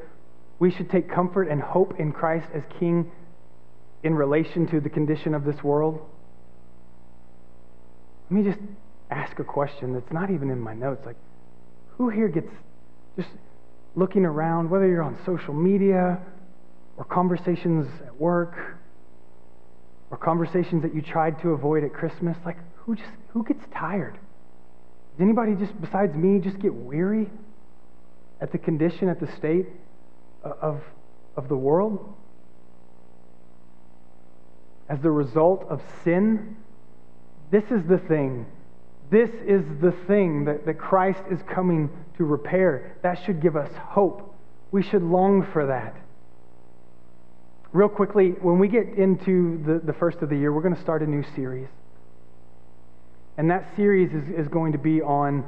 [0.59, 3.11] we should take comfort and hope in Christ as King
[4.03, 5.99] in relation to the condition of this world?
[8.29, 8.59] Let me just
[9.11, 11.05] ask a question that's not even in my notes.
[11.05, 11.17] Like,
[11.97, 12.49] who here gets
[13.15, 13.29] just
[13.95, 16.19] looking around, whether you're on social media
[16.97, 18.77] or conversations at work,
[20.11, 22.37] or conversations that you tried to avoid at Christmas?
[22.45, 24.13] Like, who just who gets tired?
[24.13, 27.29] Does anybody just besides me just get weary
[28.41, 29.67] at the condition, at the state
[30.43, 30.81] of,
[31.35, 32.13] of the world?
[34.87, 36.55] As the result of sin?
[37.51, 38.45] This is the thing.
[39.09, 42.95] This is the thing that, that Christ is coming to repair.
[43.01, 44.35] That should give us hope.
[44.71, 45.95] We should long for that.
[47.71, 50.81] Real quickly, when we get into the, the first of the year, we're going to
[50.81, 51.69] start a new series.
[53.37, 55.45] And that series is, is going to be on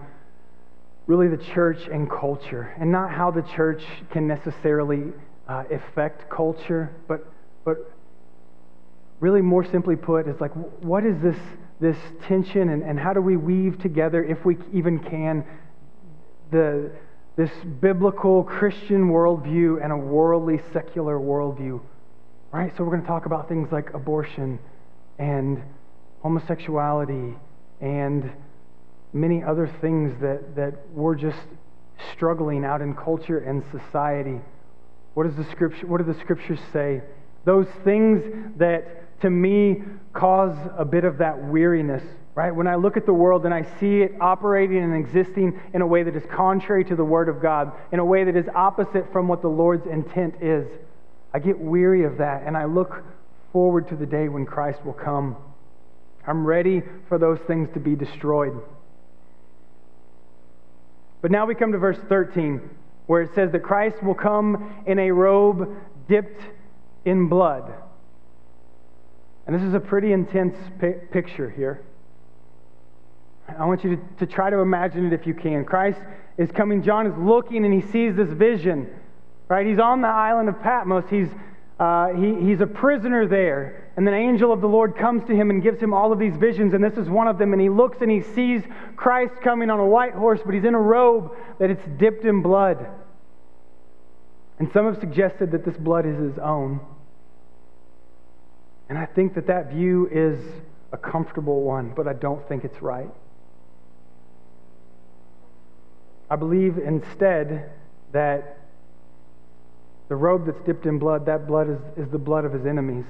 [1.08, 5.12] really the church and culture, and not how the church can necessarily
[5.48, 7.28] uh, affect culture, but,
[7.66, 7.92] but
[9.20, 11.36] really more simply put, is like, what is this,
[11.82, 15.44] this tension, and, and how do we weave together, if we even can,
[16.52, 16.92] the,
[17.36, 17.50] this
[17.82, 21.82] biblical Christian worldview and a worldly secular worldview?
[22.52, 22.72] Right?
[22.78, 24.60] So we're going to talk about things like abortion
[25.18, 25.64] and
[26.22, 27.36] homosexuality
[27.82, 28.32] and
[29.12, 31.40] many other things that, that we're just
[32.14, 34.40] struggling out in culture and society.
[35.16, 37.02] What, does the scripture, what do the scriptures say?
[37.44, 38.24] Those things
[38.58, 39.82] that to me
[40.14, 42.04] cause a bit of that weariness,
[42.36, 42.54] right?
[42.54, 45.88] When I look at the world and I see it operating and existing in a
[45.88, 49.12] way that is contrary to the Word of God, in a way that is opposite
[49.12, 50.68] from what the Lord's intent is,
[51.34, 53.04] I get weary of that and I look
[53.54, 55.36] forward to the day when Christ will come.
[56.26, 58.54] I'm ready for those things to be destroyed.
[61.22, 62.62] But now we come to verse 13,
[63.06, 65.76] where it says that Christ will come in a robe
[66.08, 66.42] dipped
[67.06, 67.74] in blood.
[69.52, 70.56] And this is a pretty intense
[71.12, 71.82] picture here.
[73.60, 75.66] I want you to, to try to imagine it if you can.
[75.66, 76.00] Christ
[76.38, 76.82] is coming.
[76.82, 78.90] John is looking and he sees this vision,
[79.50, 79.68] right?
[79.68, 81.04] He's on the island of Patmos.
[81.10, 81.28] He's
[81.82, 83.92] uh, he, he's a prisoner there.
[83.98, 86.38] And the angel of the Lord comes to him and gives him all of these
[86.38, 87.52] visions, and this is one of them.
[87.52, 88.62] And he looks and he sees
[88.96, 92.42] Christ coming on a white horse, but he's in a robe that it's dipped in
[92.42, 92.88] blood.
[94.60, 96.80] And some have suggested that this blood is his own.
[98.92, 100.38] And I think that that view is
[100.92, 103.10] a comfortable one, but I don't think it's right.
[106.30, 107.72] I believe instead
[108.12, 108.58] that
[110.10, 113.06] the robe that's dipped in blood, that blood is, is the blood of his enemies.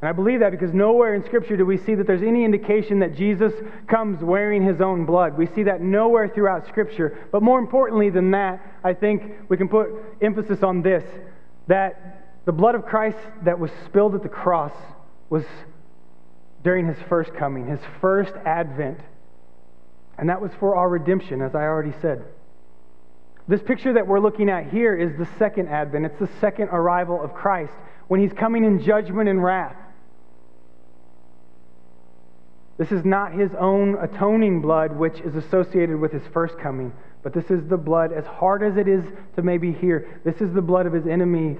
[0.00, 3.00] And I believe that because nowhere in Scripture do we see that there's any indication
[3.00, 3.52] that Jesus
[3.86, 5.36] comes wearing his own blood.
[5.36, 7.28] We see that nowhere throughout Scripture.
[7.32, 9.90] But more importantly than that, I think we can put
[10.22, 11.04] emphasis on this
[11.66, 12.17] that
[12.48, 14.72] the blood of Christ that was spilled at the cross
[15.28, 15.44] was
[16.64, 19.00] during his first coming, his first advent.
[20.16, 22.24] And that was for our redemption, as I already said.
[23.48, 26.06] This picture that we're looking at here is the second advent.
[26.06, 27.74] It's the second arrival of Christ
[28.06, 29.76] when he's coming in judgment and wrath.
[32.78, 37.34] This is not his own atoning blood, which is associated with his first coming, but
[37.34, 39.04] this is the blood, as hard as it is
[39.36, 41.58] to maybe hear, this is the blood of his enemies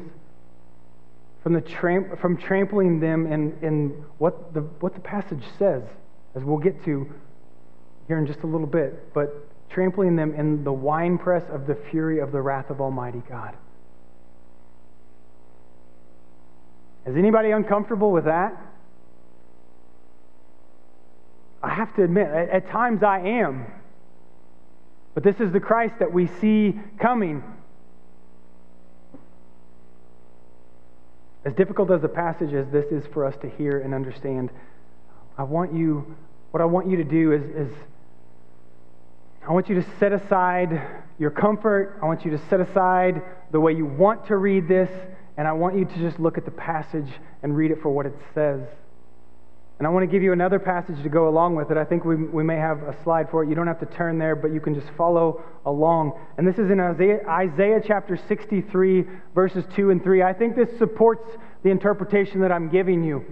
[1.48, 5.82] from, the tramp, from trampling them in, in what, the, what the passage says,
[6.34, 7.10] as we'll get to
[8.06, 9.14] here in just a little bit.
[9.14, 13.56] But trampling them in the winepress of the fury of the wrath of Almighty God.
[17.06, 18.54] Is anybody uncomfortable with that?
[21.62, 23.72] I have to admit, at, at times I am.
[25.14, 27.42] But this is the Christ that we see coming.
[31.44, 34.50] As difficult as the passage as this is for us to hear and understand,
[35.36, 36.16] I want you,
[36.50, 37.74] what I want you to do is, is
[39.48, 40.82] I want you to set aside
[41.18, 41.98] your comfort.
[42.02, 44.90] I want you to set aside the way you want to read this,
[45.36, 47.08] and I want you to just look at the passage
[47.42, 48.60] and read it for what it says.
[49.78, 51.76] And I want to give you another passage to go along with it.
[51.76, 53.48] I think we, we may have a slide for it.
[53.48, 56.18] You don't have to turn there, but you can just follow along.
[56.36, 59.04] And this is in Isaiah, Isaiah chapter 63,
[59.36, 60.22] verses 2 and 3.
[60.24, 61.30] I think this supports
[61.62, 63.24] the interpretation that I'm giving you.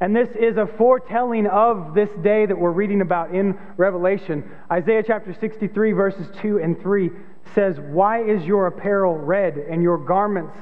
[0.00, 4.44] And this is a foretelling of this day that we're reading about in Revelation.
[4.70, 7.10] Isaiah chapter 63, verses 2 and 3
[7.54, 10.56] says, Why is your apparel red and your garments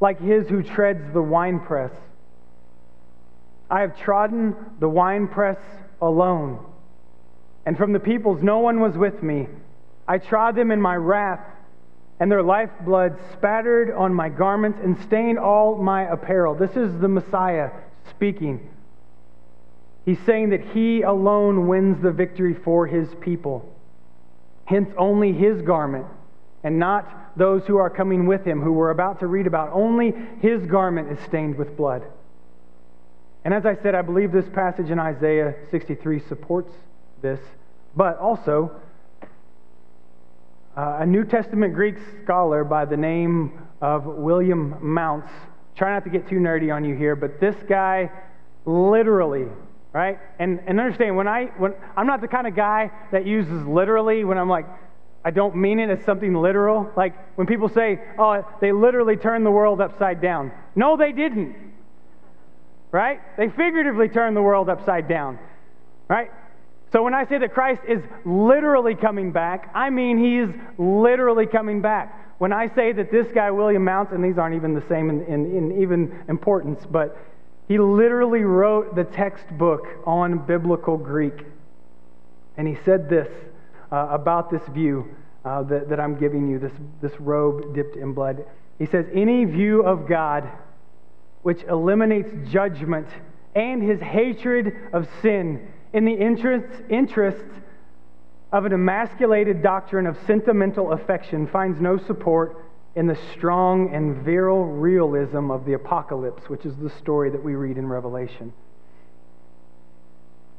[0.00, 1.92] like his who treads the winepress?
[3.70, 5.58] I have trodden the winepress
[6.02, 6.64] alone,
[7.64, 9.46] and from the peoples no one was with me.
[10.08, 11.44] I trod them in my wrath,
[12.18, 16.54] and their lifeblood spattered on my garments and stained all my apparel.
[16.54, 17.70] This is the Messiah
[18.08, 18.68] speaking.
[20.04, 23.72] He's saying that he alone wins the victory for his people.
[24.64, 26.06] Hence, only his garment
[26.62, 29.70] and not those who are coming with him, who we're about to read about.
[29.72, 32.02] Only his garment is stained with blood.
[33.44, 36.72] And as I said, I believe this passage in Isaiah 63 supports
[37.22, 37.40] this,
[37.96, 38.70] but also
[40.76, 45.30] uh, a New Testament Greek scholar by the name of William Mounce.
[45.74, 48.10] Try not to get too nerdy on you here, but this guy
[48.66, 49.46] literally,
[49.92, 50.18] right?
[50.38, 54.24] And, and understand, when I, when, I'm not the kind of guy that uses literally
[54.24, 54.66] when I'm like,
[55.24, 56.90] I don't mean it as something literal.
[56.96, 60.52] Like when people say, oh, they literally turned the world upside down.
[60.74, 61.69] No, they didn't.
[62.92, 63.20] Right?
[63.36, 65.38] They figuratively turn the world upside down.
[66.08, 66.30] Right?
[66.92, 71.46] So when I say that Christ is literally coming back, I mean he is literally
[71.46, 72.16] coming back.
[72.38, 75.22] When I say that this guy, William Mounce, and these aren't even the same in,
[75.26, 77.16] in, in even importance, but
[77.68, 81.44] he literally wrote the textbook on biblical Greek.
[82.56, 83.28] And he said this
[83.92, 85.14] uh, about this view
[85.44, 88.44] uh, that, that I'm giving you, this, this robe dipped in blood.
[88.78, 90.50] He says, Any view of God
[91.42, 93.08] which eliminates judgment
[93.54, 97.42] and his hatred of sin in the interests, interests
[98.52, 102.64] of an emasculated doctrine of sentimental affection finds no support
[102.96, 107.54] in the strong and virile realism of the apocalypse, which is the story that we
[107.54, 108.52] read in Revelation.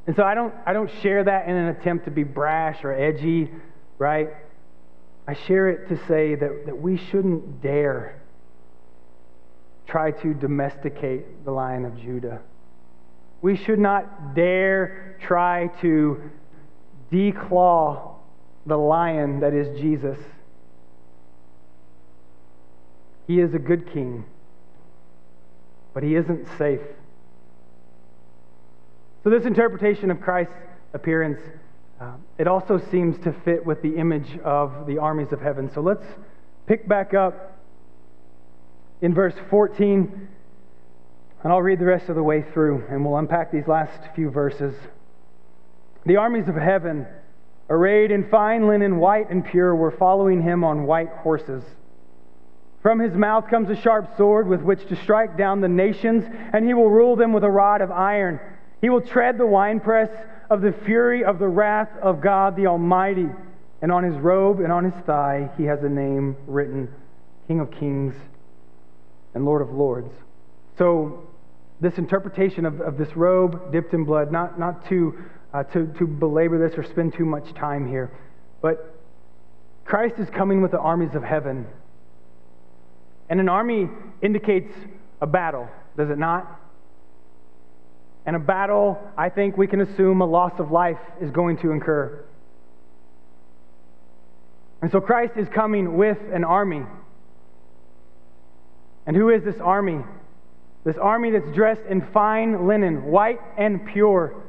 [0.08, 2.94] And so I don't, I don't share that in an attempt to be brash or
[2.94, 3.52] edgy,
[3.98, 4.30] right?
[5.28, 8.21] I share it to say that, that we shouldn't dare
[9.92, 12.40] try to domesticate the lion of Judah.
[13.42, 16.32] We should not dare try to
[17.12, 18.16] declaw
[18.66, 20.18] the lion that is Jesus.
[23.28, 24.24] He is a good king,
[25.94, 26.82] but he isn't safe.
[29.24, 30.54] So, this interpretation of Christ's
[30.94, 31.40] appearance,
[32.00, 35.70] uh, it also seems to fit with the image of the armies of heaven.
[35.74, 36.06] So, let's
[36.66, 37.51] pick back up
[39.02, 40.28] in verse 14,
[41.44, 44.30] and I'll read the rest of the way through, and we'll unpack these last few
[44.30, 44.76] verses.
[46.06, 47.08] The armies of heaven,
[47.70, 51.64] arrayed in fine linen, white and pure, were following him on white horses.
[52.84, 56.24] From his mouth comes a sharp sword with which to strike down the nations,
[56.54, 58.40] and he will rule them with a rod of iron.
[58.82, 60.10] He will tread the winepress
[60.50, 63.30] of the fury of the wrath of God the Almighty.
[63.82, 66.88] And on his robe and on his thigh he has a name written
[67.48, 68.14] King of Kings
[69.34, 70.14] and Lord of Lords.
[70.78, 71.28] So,
[71.80, 75.18] this interpretation of, of this robe dipped in blood, not, not to,
[75.54, 78.12] uh, to, to belabor this or spend too much time here,
[78.62, 78.96] but
[79.84, 81.66] Christ is coming with the armies of heaven.
[83.30, 83.90] And an army
[84.22, 84.74] indicates
[85.22, 85.68] a battle,
[85.98, 86.60] does it not?
[88.26, 91.72] And a battle, I think we can assume a loss of life is going to
[91.72, 92.24] incur.
[94.82, 96.84] And so Christ is coming with an army.
[99.06, 100.04] And who is this army?
[100.84, 104.44] This army that's dressed in fine linen, white and pure.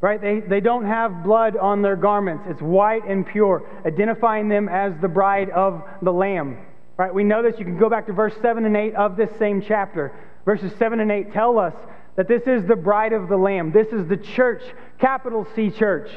[0.00, 0.20] Right?
[0.20, 2.44] They, they don't have blood on their garments.
[2.48, 6.58] It's white and pure, identifying them as the bride of the Lamb.
[6.96, 7.12] Right?
[7.12, 7.58] We know this.
[7.58, 10.12] You can go back to verse 7 and 8 of this same chapter.
[10.44, 11.74] Verses 7 and 8 tell us
[12.16, 13.72] that this is the bride of the Lamb.
[13.72, 14.62] This is the church,
[15.00, 16.10] capital C church,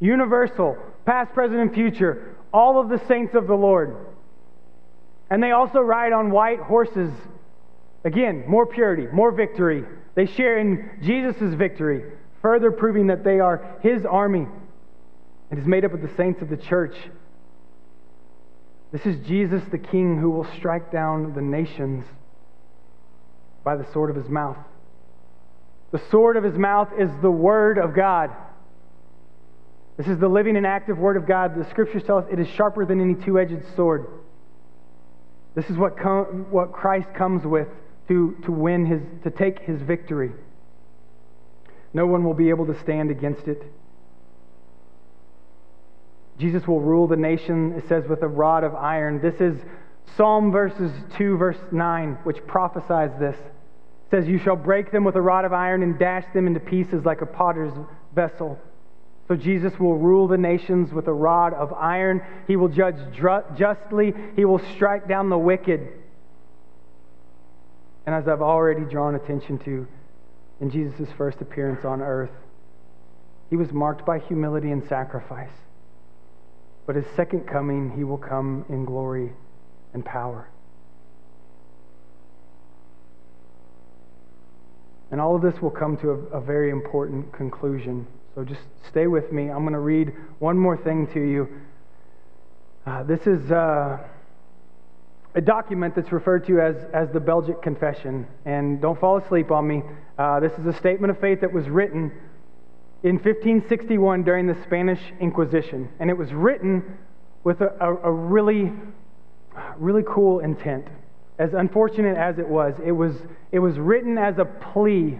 [0.00, 3.96] universal, past, present, and future, all of the saints of the Lord.
[5.30, 7.10] And they also ride on white horses.
[8.04, 9.84] Again, more purity, more victory.
[10.14, 12.04] They share in Jesus' victory,
[12.42, 14.46] further proving that they are his army.
[15.50, 16.96] It is made up of the saints of the church.
[18.92, 22.04] This is Jesus the King who will strike down the nations
[23.64, 24.58] by the sword of his mouth.
[25.90, 28.30] The sword of his mouth is the word of God.
[29.96, 31.56] This is the living and active word of God.
[31.56, 34.06] The scriptures tell us it is sharper than any two edged sword.
[35.54, 37.68] This is what, com- what Christ comes with
[38.08, 40.32] to, to win his, to take his victory.
[41.92, 43.62] No one will be able to stand against it.
[46.38, 49.20] Jesus will rule the nation, it says, with a rod of iron.
[49.20, 49.56] This is
[50.16, 53.36] Psalm verses 2, verse 9, which prophesies this
[54.14, 57.04] says, You shall break them with a rod of iron and dash them into pieces
[57.04, 57.72] like a potter's
[58.14, 58.58] vessel.
[59.28, 62.22] So Jesus will rule the nations with a rod of iron.
[62.46, 62.96] He will judge
[63.56, 64.12] justly.
[64.36, 65.88] He will strike down the wicked.
[68.06, 69.86] And as I've already drawn attention to
[70.60, 72.30] in Jesus' first appearance on earth,
[73.48, 75.50] he was marked by humility and sacrifice.
[76.86, 79.32] But his second coming, he will come in glory
[79.94, 80.48] and power.
[85.10, 88.06] And all of this will come to a, a very important conclusion.
[88.34, 89.48] So just stay with me.
[89.48, 91.48] I'm going to read one more thing to you.
[92.84, 93.98] Uh, this is uh,
[95.36, 98.26] a document that's referred to as, as the Belgic Confession.
[98.44, 99.82] And don't fall asleep on me.
[100.18, 102.10] Uh, this is a statement of faith that was written
[103.04, 105.88] in 1561 during the Spanish Inquisition.
[106.00, 106.98] And it was written
[107.44, 108.72] with a, a, a really,
[109.76, 110.88] really cool intent.
[111.38, 113.14] As unfortunate as it was, it was,
[113.52, 115.18] it was written as a plea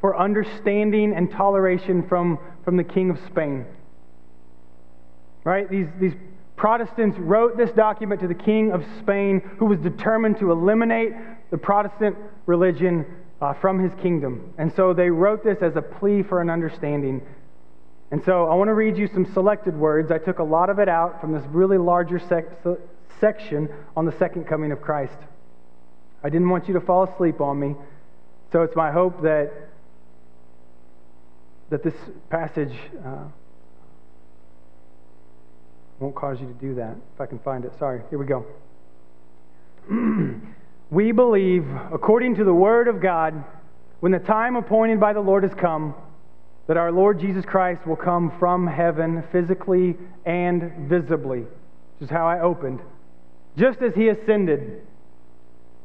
[0.00, 3.66] for understanding and toleration from, from the King of Spain.
[5.44, 5.68] Right?
[5.70, 6.14] These, these
[6.56, 11.12] Protestants wrote this document to the King of Spain, who was determined to eliminate
[11.50, 13.06] the Protestant religion
[13.40, 14.52] uh, from his kingdom.
[14.58, 17.22] And so they wrote this as a plea for an understanding.
[18.10, 20.10] And so I want to read you some selected words.
[20.10, 22.58] I took a lot of it out from this really larger sec-
[23.20, 25.18] section on the second coming of Christ.
[26.24, 27.76] I didn't want you to fall asleep on me.
[28.50, 29.52] So it's my hope that,
[31.70, 31.94] that this
[32.30, 32.72] passage
[33.04, 33.24] uh,
[36.00, 36.96] won't cause you to do that.
[37.14, 37.72] If I can find it.
[37.78, 38.02] Sorry.
[38.10, 38.46] Here we go.
[40.90, 43.44] we believe, according to the Word of God,
[44.00, 45.94] when the time appointed by the Lord has come,
[46.68, 52.28] that our Lord Jesus Christ will come from heaven physically and visibly, which is how
[52.28, 52.80] I opened,
[53.56, 54.82] just as he ascended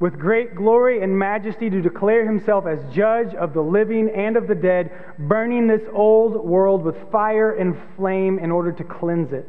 [0.03, 4.47] with great glory and majesty to declare himself as judge of the living and of
[4.47, 9.47] the dead, burning this old world with fire and flame in order to cleanse it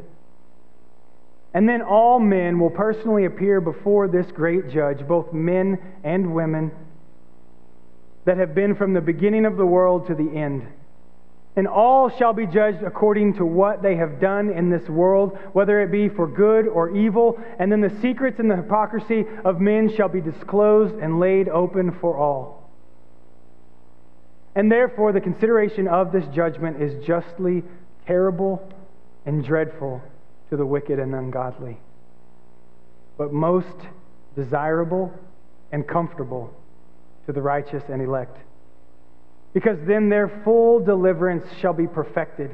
[1.55, 6.73] and then all men will personally appear before this great judge, both men and women,
[8.25, 10.67] that have been from the beginning of the world to the end.
[11.57, 15.81] And all shall be judged according to what they have done in this world, whether
[15.81, 17.41] it be for good or evil.
[17.61, 21.97] And then the secrets and the hypocrisy of men shall be disclosed and laid open
[22.01, 22.71] for all.
[24.57, 27.63] And therefore, the consideration of this judgment is justly
[28.07, 28.69] terrible
[29.27, 30.03] and dreadful
[30.51, 31.79] to the wicked and ungodly,
[33.17, 33.77] but most
[34.37, 35.13] desirable
[35.73, 36.55] and comfortable
[37.27, 38.37] to the righteous and elect.
[39.55, 42.51] Because then their full deliverance shall be perfected,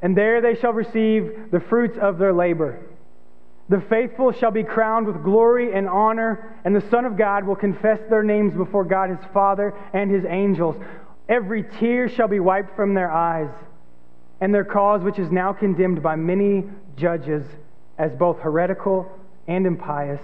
[0.00, 2.78] and there they shall receive the fruits of their labor.
[3.68, 7.56] The faithful shall be crowned with glory and honor, and the Son of God will
[7.56, 10.76] confess their names before God his Father and his angels.
[11.28, 13.50] Every tear shall be wiped from their eyes
[14.40, 16.64] and their cause, which is now condemned by many
[16.96, 17.44] judges
[17.98, 19.10] as both heretical
[19.46, 20.20] and impious,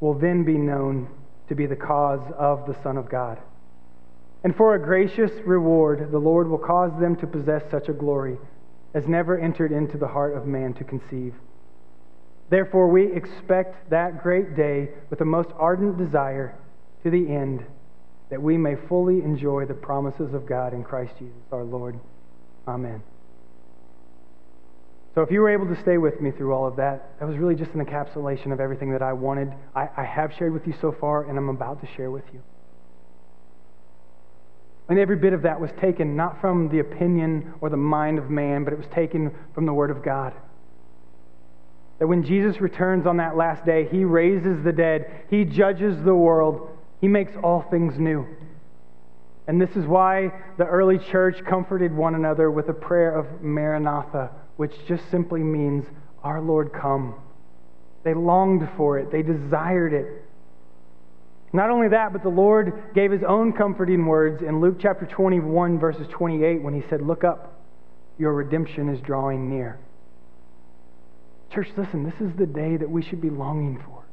[0.00, 1.08] will then be known
[1.48, 3.38] to be the cause of the Son of God.
[4.42, 8.38] And for a gracious reward, the Lord will cause them to possess such a glory
[8.94, 11.34] as never entered into the heart of man to conceive.
[12.48, 16.54] Therefore, we expect that great day with a most ardent desire
[17.04, 17.64] to the end
[18.30, 21.98] that we may fully enjoy the promises of God in Christ Jesus our Lord.
[22.66, 23.02] Amen.
[25.14, 27.36] So, if you were able to stay with me through all of that, that was
[27.36, 29.52] really just an encapsulation of everything that I wanted.
[29.74, 32.40] I, I have shared with you so far, and I'm about to share with you.
[34.90, 38.28] And every bit of that was taken not from the opinion or the mind of
[38.28, 40.34] man, but it was taken from the Word of God.
[42.00, 46.14] That when Jesus returns on that last day, He raises the dead, He judges the
[46.14, 48.26] world, He makes all things new.
[49.46, 54.30] And this is why the early church comforted one another with a prayer of Maranatha
[54.56, 55.86] which just simply means,
[56.24, 57.14] Our Lord, come.
[58.02, 60.19] They longed for it, they desired it.
[61.52, 65.78] Not only that, but the Lord gave his own comforting words in Luke chapter 21,
[65.78, 67.60] verses 28, when he said, Look up,
[68.18, 69.78] your redemption is drawing near.
[71.52, 74.04] Church, listen, this is the day that we should be longing for.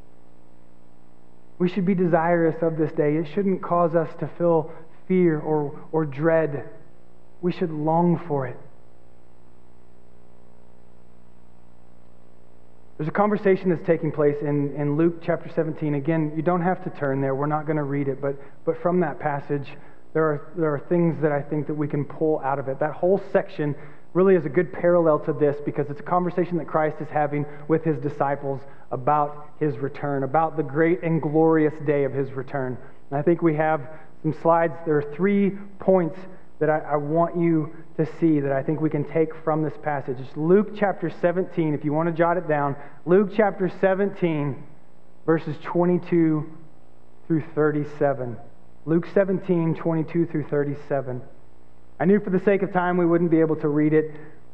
[1.60, 3.16] We should be desirous of this day.
[3.16, 4.72] It shouldn't cause us to feel
[5.08, 6.70] fear or, or dread.
[7.42, 8.58] We should long for it.
[12.98, 15.94] There's a conversation that's taking place in, in Luke chapter 17.
[15.94, 17.36] Again, you don't have to turn there.
[17.36, 18.36] We're not going to read it, but,
[18.66, 19.68] but from that passage,
[20.16, 22.80] there are, there are things that I think that we can pull out of it.
[22.80, 23.76] That whole section
[24.16, 27.46] really is a good parallel to this because it's a conversation that Christ is having
[27.68, 32.80] with his disciples about his return, about the great and glorious day of his return.
[33.12, 33.82] And I think we have
[34.24, 34.74] some slides.
[34.88, 36.18] There are three points
[36.60, 39.74] that I, I, want you to see that I think we can take from this
[39.84, 40.18] passage.
[40.20, 42.76] It's Luke chapter 17, if you want to jot it down.
[43.06, 44.64] Luke chapter 17,
[45.26, 46.50] verses 22
[47.28, 48.38] through 37.
[48.86, 51.22] Luke 17, 22 through 37.
[52.00, 54.12] I knew for the sake of time we wouldn't be able to read it,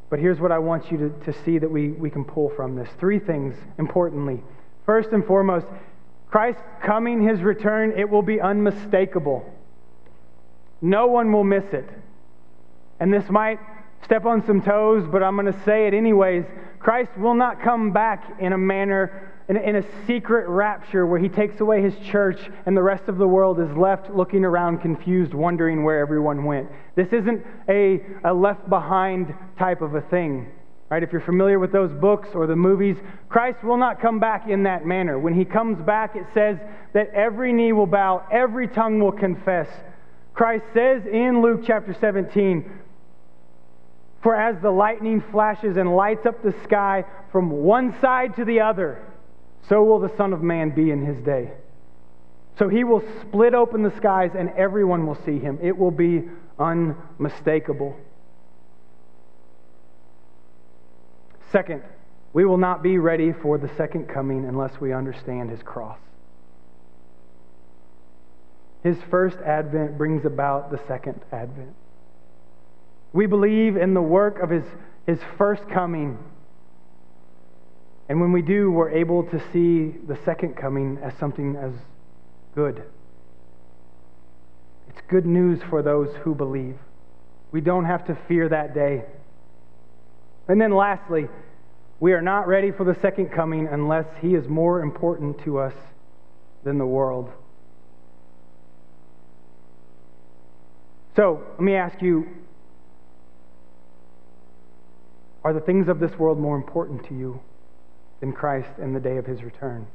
[0.10, 2.76] but here's what I want you to, to see that we, we can pull from
[2.76, 2.89] this.
[2.99, 4.41] Three things, importantly.
[4.86, 5.68] First and foremost,
[6.30, 9.45] Christ's coming, his return, it will be unmistakable.
[10.84, 11.90] No one will miss it.
[13.00, 13.58] And this might
[14.04, 16.44] step on some toes, but I'm going to say it anyways.
[16.80, 21.22] Christ will not come back in a manner, in a, in a secret rapture where
[21.22, 24.80] he takes away his church and the rest of the world is left looking around
[24.80, 26.68] confused, wondering where everyone went.
[26.96, 30.52] This isn't a, a left behind type of a thing.
[30.90, 31.02] Right?
[31.02, 32.98] If you're familiar with those books or the movies,
[33.30, 35.18] Christ will not come back in that manner.
[35.18, 36.58] When he comes back, it says
[36.92, 39.70] that every knee will bow, every tongue will confess.
[40.34, 42.70] Christ says in Luke chapter 17,
[44.22, 48.62] For as the lightning flashes and lights up the sky from one side to the
[48.62, 49.04] other,
[49.70, 51.52] so will the Son of Man be in his day.
[52.58, 55.60] So he will split open the skies and everyone will see him.
[55.62, 56.24] It will be
[56.60, 57.96] unmistakable.
[61.52, 61.84] Second,
[62.34, 66.00] we will not be ready for the second coming unless we understand his cross.
[68.84, 71.74] His first advent brings about the second advent.
[73.14, 74.66] We believe in the work of his,
[75.08, 76.18] his first coming.
[78.10, 81.72] And when we do, we're able to see the second coming as something as
[82.56, 82.84] good.
[84.90, 86.78] It's good news for those who believe.
[87.52, 89.06] We don't have to fear that day.
[90.48, 91.30] And then lastly,
[92.00, 95.74] we are not ready for the second coming unless he is more important to us
[96.66, 97.32] than the world.
[101.16, 102.28] So, let me ask you
[105.43, 107.39] are the things of this world more important to you
[108.22, 109.86] than Christ and the day of his return?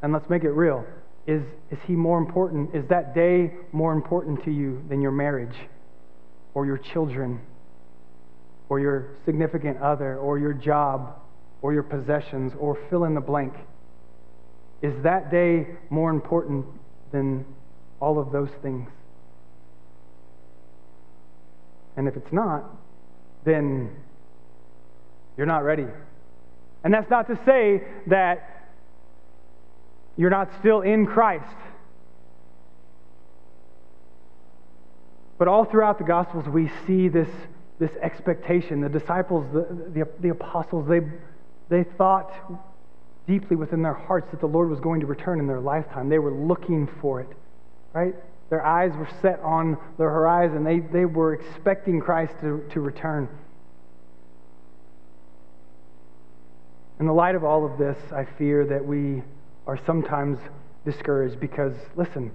[0.00, 0.86] And let's make it real.
[1.26, 2.74] Is, is he more important?
[2.74, 5.56] Is that day more important to you than your marriage
[6.54, 7.40] or your children
[8.68, 11.16] or your significant other or your job
[11.62, 13.54] or your possessions or fill in the blank?
[14.82, 16.64] Is that day more important
[17.10, 17.44] than
[18.00, 18.88] all of those things?
[21.96, 22.64] And if it's not,
[23.44, 23.90] then
[25.36, 25.86] you're not ready.
[26.84, 28.68] And that's not to say that
[30.16, 31.44] you're not still in Christ.
[35.38, 37.28] But all throughout the Gospels, we see this
[37.78, 38.80] this expectation.
[38.80, 41.00] The disciples, the, the, the, apostles, they,
[41.68, 42.32] they thought
[43.26, 46.08] deeply within their hearts that the Lord was going to return in their lifetime.
[46.08, 47.28] They were looking for it,
[47.96, 48.14] right?
[48.50, 50.64] Their eyes were set on the horizon.
[50.64, 53.26] They, they were expecting Christ to, to return.
[57.00, 59.22] In the light of all of this, I fear that we
[59.66, 60.38] are sometimes
[60.84, 62.32] discouraged because, listen,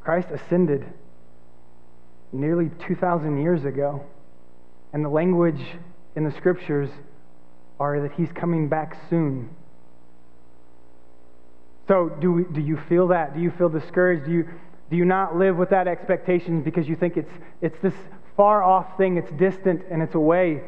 [0.00, 0.86] Christ ascended
[2.32, 4.02] nearly 2,000 years ago.
[4.94, 5.62] And the language
[6.16, 6.88] in the scriptures
[7.78, 9.50] are that he's coming back soon.
[11.88, 13.34] So, do, we, do you feel that?
[13.34, 14.26] Do you feel discouraged?
[14.26, 14.48] Do you,
[14.90, 17.32] do you not live with that expectation because you think it's,
[17.62, 17.94] it's this
[18.36, 20.62] far off thing, it's distant and it's away?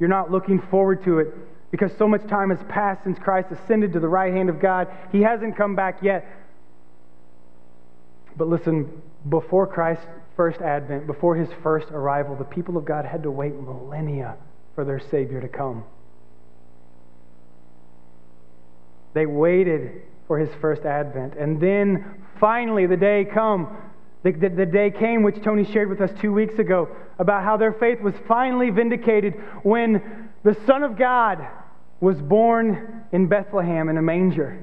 [0.00, 1.28] You're not looking forward to it
[1.70, 4.88] because so much time has passed since Christ ascended to the right hand of God.
[5.12, 6.26] He hasn't come back yet.
[8.36, 10.06] But listen, before Christ's
[10.36, 14.36] first advent, before his first arrival, the people of God had to wait millennia
[14.74, 15.84] for their Savior to come.
[19.12, 21.34] They waited for his first advent.
[21.34, 23.76] And then finally, the day come.
[24.22, 27.56] The, the, the, day came, which Tony shared with us two weeks ago, about how
[27.56, 31.46] their faith was finally vindicated when the Son of God
[32.00, 34.58] was born in Bethlehem in a manger.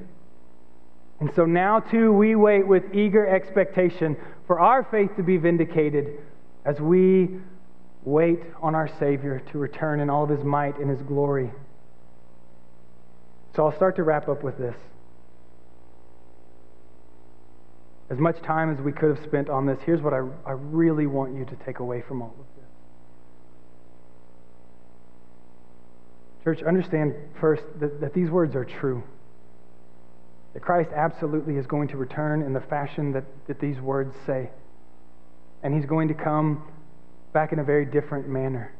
[1.20, 4.16] And so now, too, we wait with eager expectation
[4.48, 6.18] for our faith to be vindicated
[6.64, 7.28] as we
[8.04, 11.52] wait on our Savior to return in all of his might and his glory.
[13.54, 14.74] So I'll start to wrap up with this.
[18.12, 21.06] As much time as we could have spent on this, here's what I, I really
[21.06, 22.64] want you to take away from all of this.
[26.44, 29.02] Church, understand first that, that these words are true
[30.52, 34.50] that Christ absolutely is going to return in the fashion that, that these words say.
[35.62, 36.70] And he's going to come
[37.32, 38.74] back in a very different manner.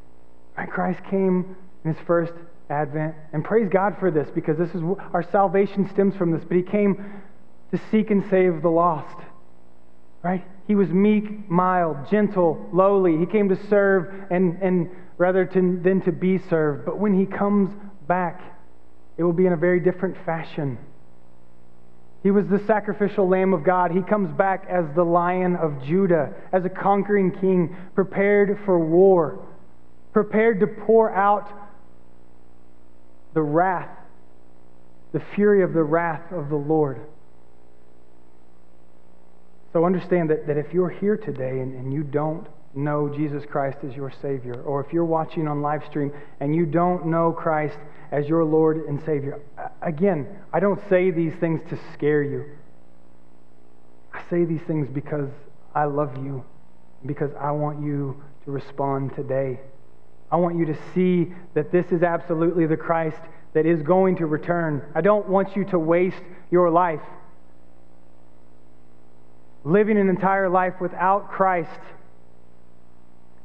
[0.58, 0.68] Right?
[0.68, 1.56] Christ came
[1.86, 2.34] in his first
[2.68, 4.82] advent, and praise God for this because this is
[5.14, 6.42] our salvation stems from this.
[6.46, 7.22] But he came
[7.72, 9.16] to seek and save the lost.
[10.22, 10.44] Right?
[10.68, 13.18] He was meek, mild, gentle, lowly.
[13.18, 16.84] He came to serve and, and rather to, than to be served.
[16.84, 17.74] But when he comes
[18.06, 18.40] back,
[19.16, 20.78] it will be in a very different fashion.
[22.22, 23.90] He was the sacrificial Lamb of God.
[23.90, 29.44] He comes back as the Lion of Judah, as a conquering king, prepared for war,
[30.12, 31.50] prepared to pour out
[33.34, 33.90] the wrath,
[35.12, 37.00] the fury of the wrath of the Lord.
[39.72, 43.78] So understand that, that if you're here today and, and you don't know Jesus Christ
[43.88, 47.78] as your Savior, or if you're watching on live stream and you don't know Christ
[48.10, 49.40] as your Lord and Savior,
[49.80, 52.44] again, I don't say these things to scare you.
[54.12, 55.30] I say these things because
[55.74, 56.44] I love you,
[57.06, 59.60] because I want you to respond today.
[60.30, 63.20] I want you to see that this is absolutely the Christ
[63.54, 64.82] that is going to return.
[64.94, 67.00] I don't want you to waste your life
[69.64, 71.80] living an entire life without Christ.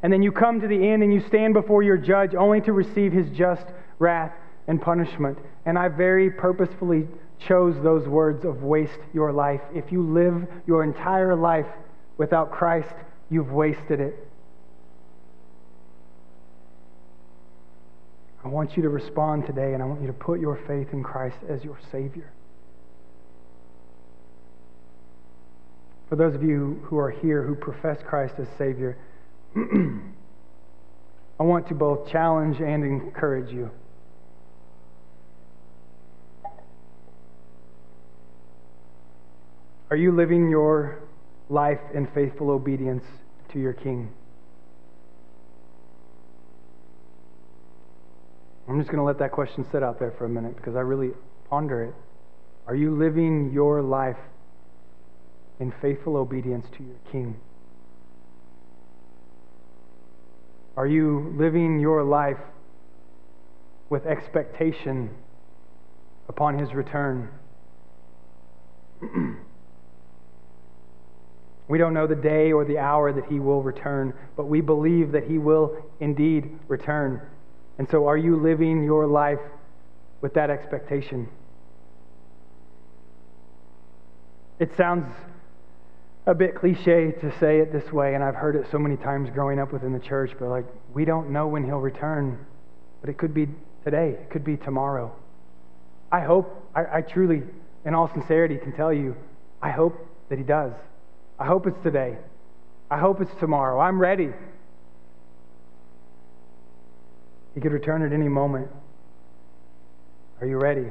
[0.01, 2.73] And then you come to the end and you stand before your judge only to
[2.73, 3.65] receive his just
[3.99, 4.33] wrath
[4.67, 5.37] and punishment.
[5.65, 7.07] And I very purposefully
[7.39, 9.61] chose those words of waste your life.
[9.73, 11.67] If you live your entire life
[12.17, 12.93] without Christ,
[13.29, 14.27] you've wasted it.
[18.43, 21.03] I want you to respond today, and I want you to put your faith in
[21.03, 22.31] Christ as your Savior.
[26.09, 28.97] For those of you who are here who profess Christ as Savior,
[29.55, 33.69] I want to both challenge and encourage you.
[39.89, 40.99] Are you living your
[41.49, 43.03] life in faithful obedience
[43.53, 44.11] to your King?
[48.67, 50.81] I'm just going to let that question sit out there for a minute because I
[50.81, 51.11] really
[51.49, 51.93] ponder it.
[52.65, 54.17] Are you living your life
[55.59, 57.35] in faithful obedience to your King?
[60.75, 62.37] Are you living your life
[63.89, 65.09] with expectation
[66.29, 67.29] upon his return?
[71.67, 75.11] we don't know the day or the hour that he will return, but we believe
[75.13, 77.21] that he will indeed return.
[77.79, 79.39] And so, are you living your life
[80.21, 81.27] with that expectation?
[84.59, 85.05] It sounds
[86.27, 89.29] a bit cliche to say it this way, and I've heard it so many times
[89.33, 92.45] growing up within the church, but like, we don't know when he'll return,
[92.99, 93.47] but it could be
[93.85, 95.15] today, it could be tomorrow.
[96.11, 97.43] I hope, I, I truly,
[97.85, 99.15] in all sincerity, can tell you,
[99.61, 100.73] I hope that he does.
[101.39, 102.17] I hope it's today.
[102.91, 103.79] I hope it's tomorrow.
[103.79, 104.31] I'm ready.
[107.55, 108.67] He could return at any moment.
[110.41, 110.87] Are you ready?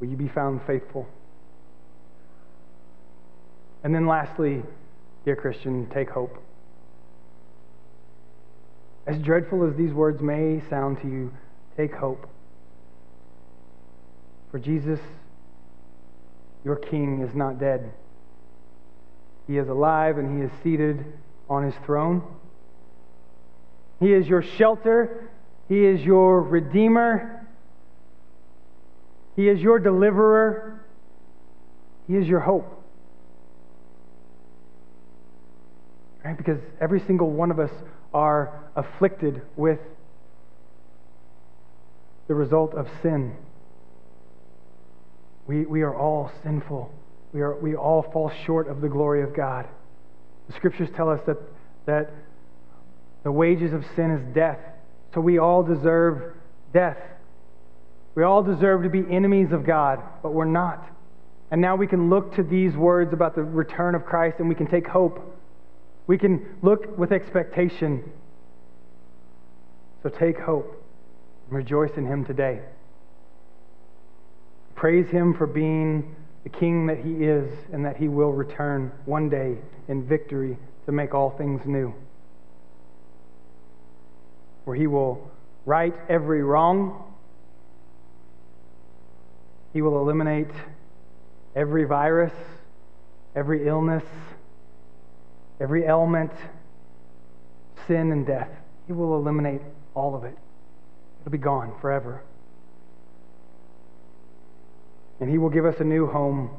[0.00, 1.06] Will you be found faithful?
[3.86, 4.64] And then, lastly,
[5.24, 6.36] dear Christian, take hope.
[9.06, 11.32] As dreadful as these words may sound to you,
[11.76, 12.28] take hope.
[14.50, 14.98] For Jesus,
[16.64, 17.92] your King, is not dead.
[19.46, 21.04] He is alive and he is seated
[21.48, 22.24] on his throne.
[24.00, 25.30] He is your shelter
[25.68, 27.46] he is your Redeemer.
[29.34, 30.84] He is your deliverer.
[32.06, 32.75] He is your hope.
[36.26, 36.36] Right?
[36.36, 37.70] Because every single one of us
[38.12, 39.78] are afflicted with
[42.26, 43.36] the result of sin.
[45.46, 46.92] We, we are all sinful.
[47.32, 49.68] We, are, we all fall short of the glory of God.
[50.48, 51.36] The scriptures tell us that,
[51.86, 52.10] that
[53.22, 54.58] the wages of sin is death.
[55.14, 56.34] So we all deserve
[56.72, 56.98] death.
[58.16, 60.90] We all deserve to be enemies of God, but we're not.
[61.52, 64.56] And now we can look to these words about the return of Christ and we
[64.56, 65.34] can take hope.
[66.06, 68.04] We can look with expectation.
[70.02, 70.82] So take hope
[71.48, 72.60] and rejoice in Him today.
[74.74, 79.28] Praise Him for being the King that He is and that He will return one
[79.28, 79.56] day
[79.88, 81.94] in victory to make all things new
[84.66, 85.30] where He will
[85.64, 87.02] right every wrong.
[89.72, 90.50] He will eliminate
[91.54, 92.32] every virus,
[93.34, 94.04] every illness,
[95.60, 96.32] every element,
[97.86, 98.50] sin, and death.
[98.86, 99.62] He will eliminate
[99.94, 100.36] all of it.
[101.20, 102.22] It'll be gone forever.
[105.20, 106.50] And He will give us a new home.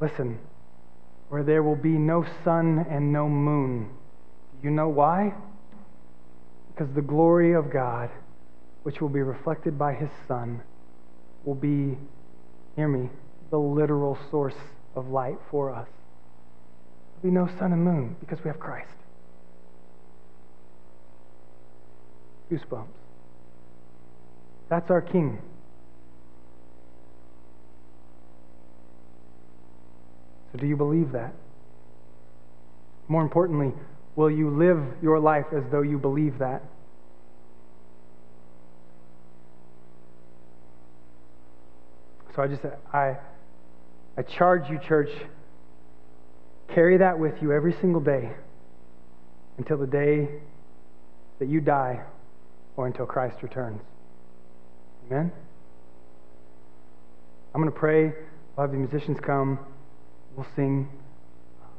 [0.00, 0.38] Listen,
[1.28, 3.88] where there will be no sun and no moon.
[4.60, 5.34] Do you know why?
[6.72, 8.10] Because the glory of God,
[8.82, 10.62] which will be reflected by his Son,
[11.44, 11.96] will be,
[12.76, 13.08] hear me,
[13.50, 14.54] the literal source
[14.94, 15.88] of light for us.
[17.22, 18.88] Be no sun and moon because we have Christ.
[22.50, 22.86] Goosebumps.
[24.68, 25.40] That's our King.
[30.52, 31.32] So, do you believe that?
[33.08, 33.72] More importantly,
[34.16, 36.62] Will you live your life as though you believe that?
[42.34, 42.62] So I just
[42.92, 43.18] I
[44.16, 45.10] I charge you church
[46.68, 48.32] carry that with you every single day.
[49.58, 50.28] until the day
[51.38, 52.02] that you die
[52.76, 53.80] or until Christ returns.
[55.06, 55.32] Amen?
[57.54, 58.12] I'm going to pray.
[58.56, 59.58] We'll have the musicians come.
[60.36, 60.88] We'll sing.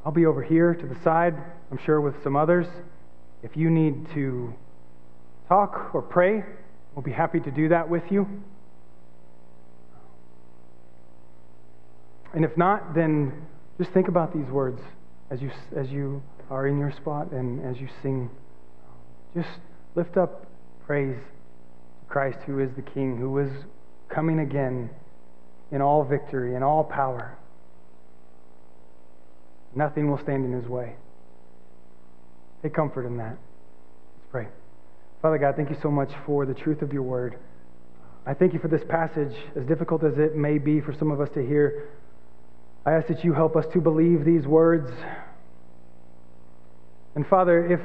[0.04, 1.34] I'll be over here to the side,
[1.70, 2.66] I'm sure, with some others.
[3.42, 4.52] If you need to
[5.48, 6.42] talk or pray,
[6.94, 8.26] we'll be happy to do that with you.
[12.34, 13.46] And if not, then
[13.78, 14.80] just think about these words
[15.30, 18.30] as you, as you are in your spot and as you sing.
[19.34, 19.48] Just
[19.94, 20.46] lift up
[20.86, 23.50] praise to Christ, who is the King, who is
[24.08, 24.90] coming again
[25.70, 27.36] in all victory in all power.
[29.74, 30.94] Nothing will stand in his way.
[32.62, 33.36] Take comfort in that.
[34.16, 34.48] Let's pray.
[35.20, 37.38] Father God, thank you so much for the truth of your word.
[38.26, 41.20] I thank you for this passage, as difficult as it may be for some of
[41.20, 41.88] us to hear.
[42.88, 44.90] I ask that you help us to believe these words.
[47.14, 47.80] And Father, if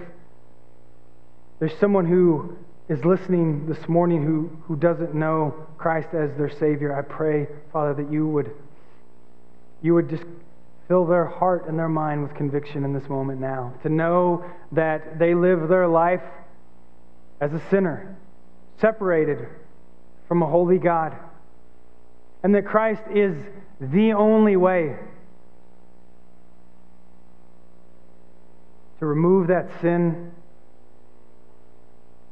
[1.60, 2.56] there's someone who
[2.88, 8.02] is listening this morning who, who doesn't know Christ as their Savior, I pray, Father,
[8.02, 8.52] that you would,
[9.82, 10.24] you would just
[10.88, 13.74] fill their heart and their mind with conviction in this moment now.
[13.84, 16.24] To know that they live their life
[17.42, 18.16] as a sinner,
[18.80, 19.50] separated
[20.30, 21.14] from a holy God,
[22.42, 23.36] and that Christ is
[23.92, 24.96] the only way
[29.00, 30.32] to remove that sin,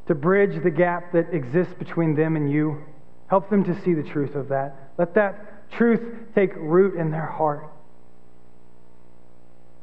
[0.07, 2.81] to bridge the gap that exists between them and you.
[3.27, 4.91] Help them to see the truth of that.
[4.97, 6.01] Let that truth
[6.35, 7.65] take root in their heart.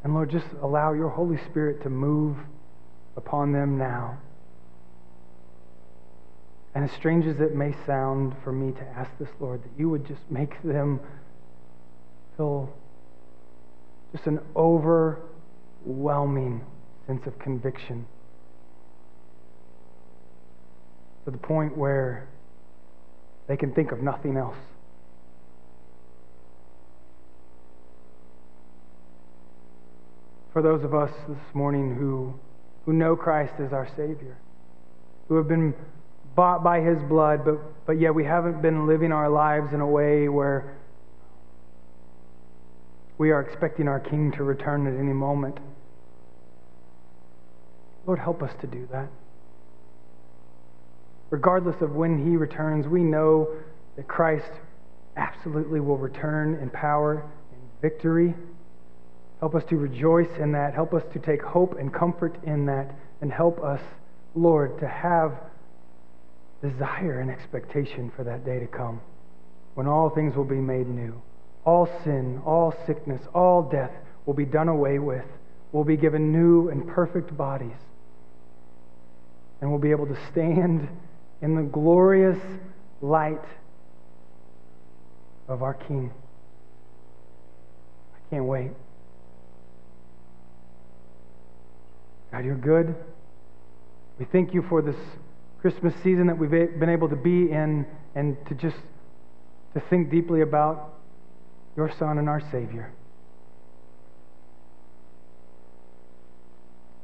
[0.04, 2.36] And Lord, just allow your Holy Spirit to move
[3.16, 4.18] upon them now.
[6.74, 9.90] And as strange as it may sound for me to ask this, Lord, that you
[9.90, 11.00] would just make them
[12.38, 12.72] feel
[14.12, 16.64] just an overwhelming
[17.06, 18.06] sense of conviction
[21.24, 22.26] to the point where
[23.48, 24.56] they can think of nothing else.
[30.52, 32.34] For those of us this morning who,
[32.86, 34.38] who know Christ as our Savior,
[35.28, 35.74] who have been
[36.36, 39.86] bought by His blood, but, but yet we haven't been living our lives in a
[39.86, 40.76] way where
[43.18, 45.58] we are expecting our King to return at any moment.
[48.06, 49.08] Lord, help us to do that.
[51.30, 53.48] Regardless of when He returns, we know
[53.96, 54.50] that Christ
[55.16, 58.34] absolutely will return in power and victory.
[59.40, 60.72] Help us to rejoice in that.
[60.72, 62.94] Help us to take hope and comfort in that.
[63.20, 63.80] And help us,
[64.34, 65.32] Lord, to have
[66.62, 69.00] desire and expectation for that day to come
[69.74, 71.20] when all things will be made new.
[71.68, 73.90] All sin, all sickness, all death
[74.24, 75.26] will be done away with.
[75.70, 77.76] We'll be given new and perfect bodies.
[79.60, 80.88] And we'll be able to stand
[81.42, 82.38] in the glorious
[83.02, 83.44] light
[85.46, 86.10] of our King.
[88.14, 88.70] I can't wait.
[92.32, 92.94] God, you're good.
[94.18, 94.96] We thank you for this
[95.60, 98.78] Christmas season that we've been able to be in and to just
[99.74, 100.94] to think deeply about
[101.78, 102.90] your Son and our Savior.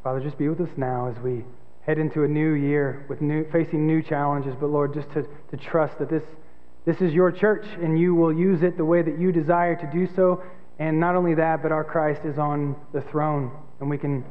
[0.02, 1.44] Father, just be with us now as we
[1.86, 4.52] head into a new year with new, facing new challenges.
[4.58, 5.22] But Lord, just to,
[5.52, 6.24] to trust that this,
[6.86, 9.90] this is your church and you will use it the way that you desire to
[9.92, 10.42] do so.
[10.80, 14.24] And not only that, but our Christ is on the throne and we can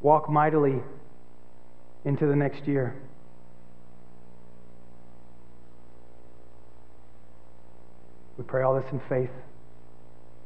[0.00, 0.80] walk mightily
[2.06, 2.96] into the next year.
[8.38, 9.30] We pray all this in faith.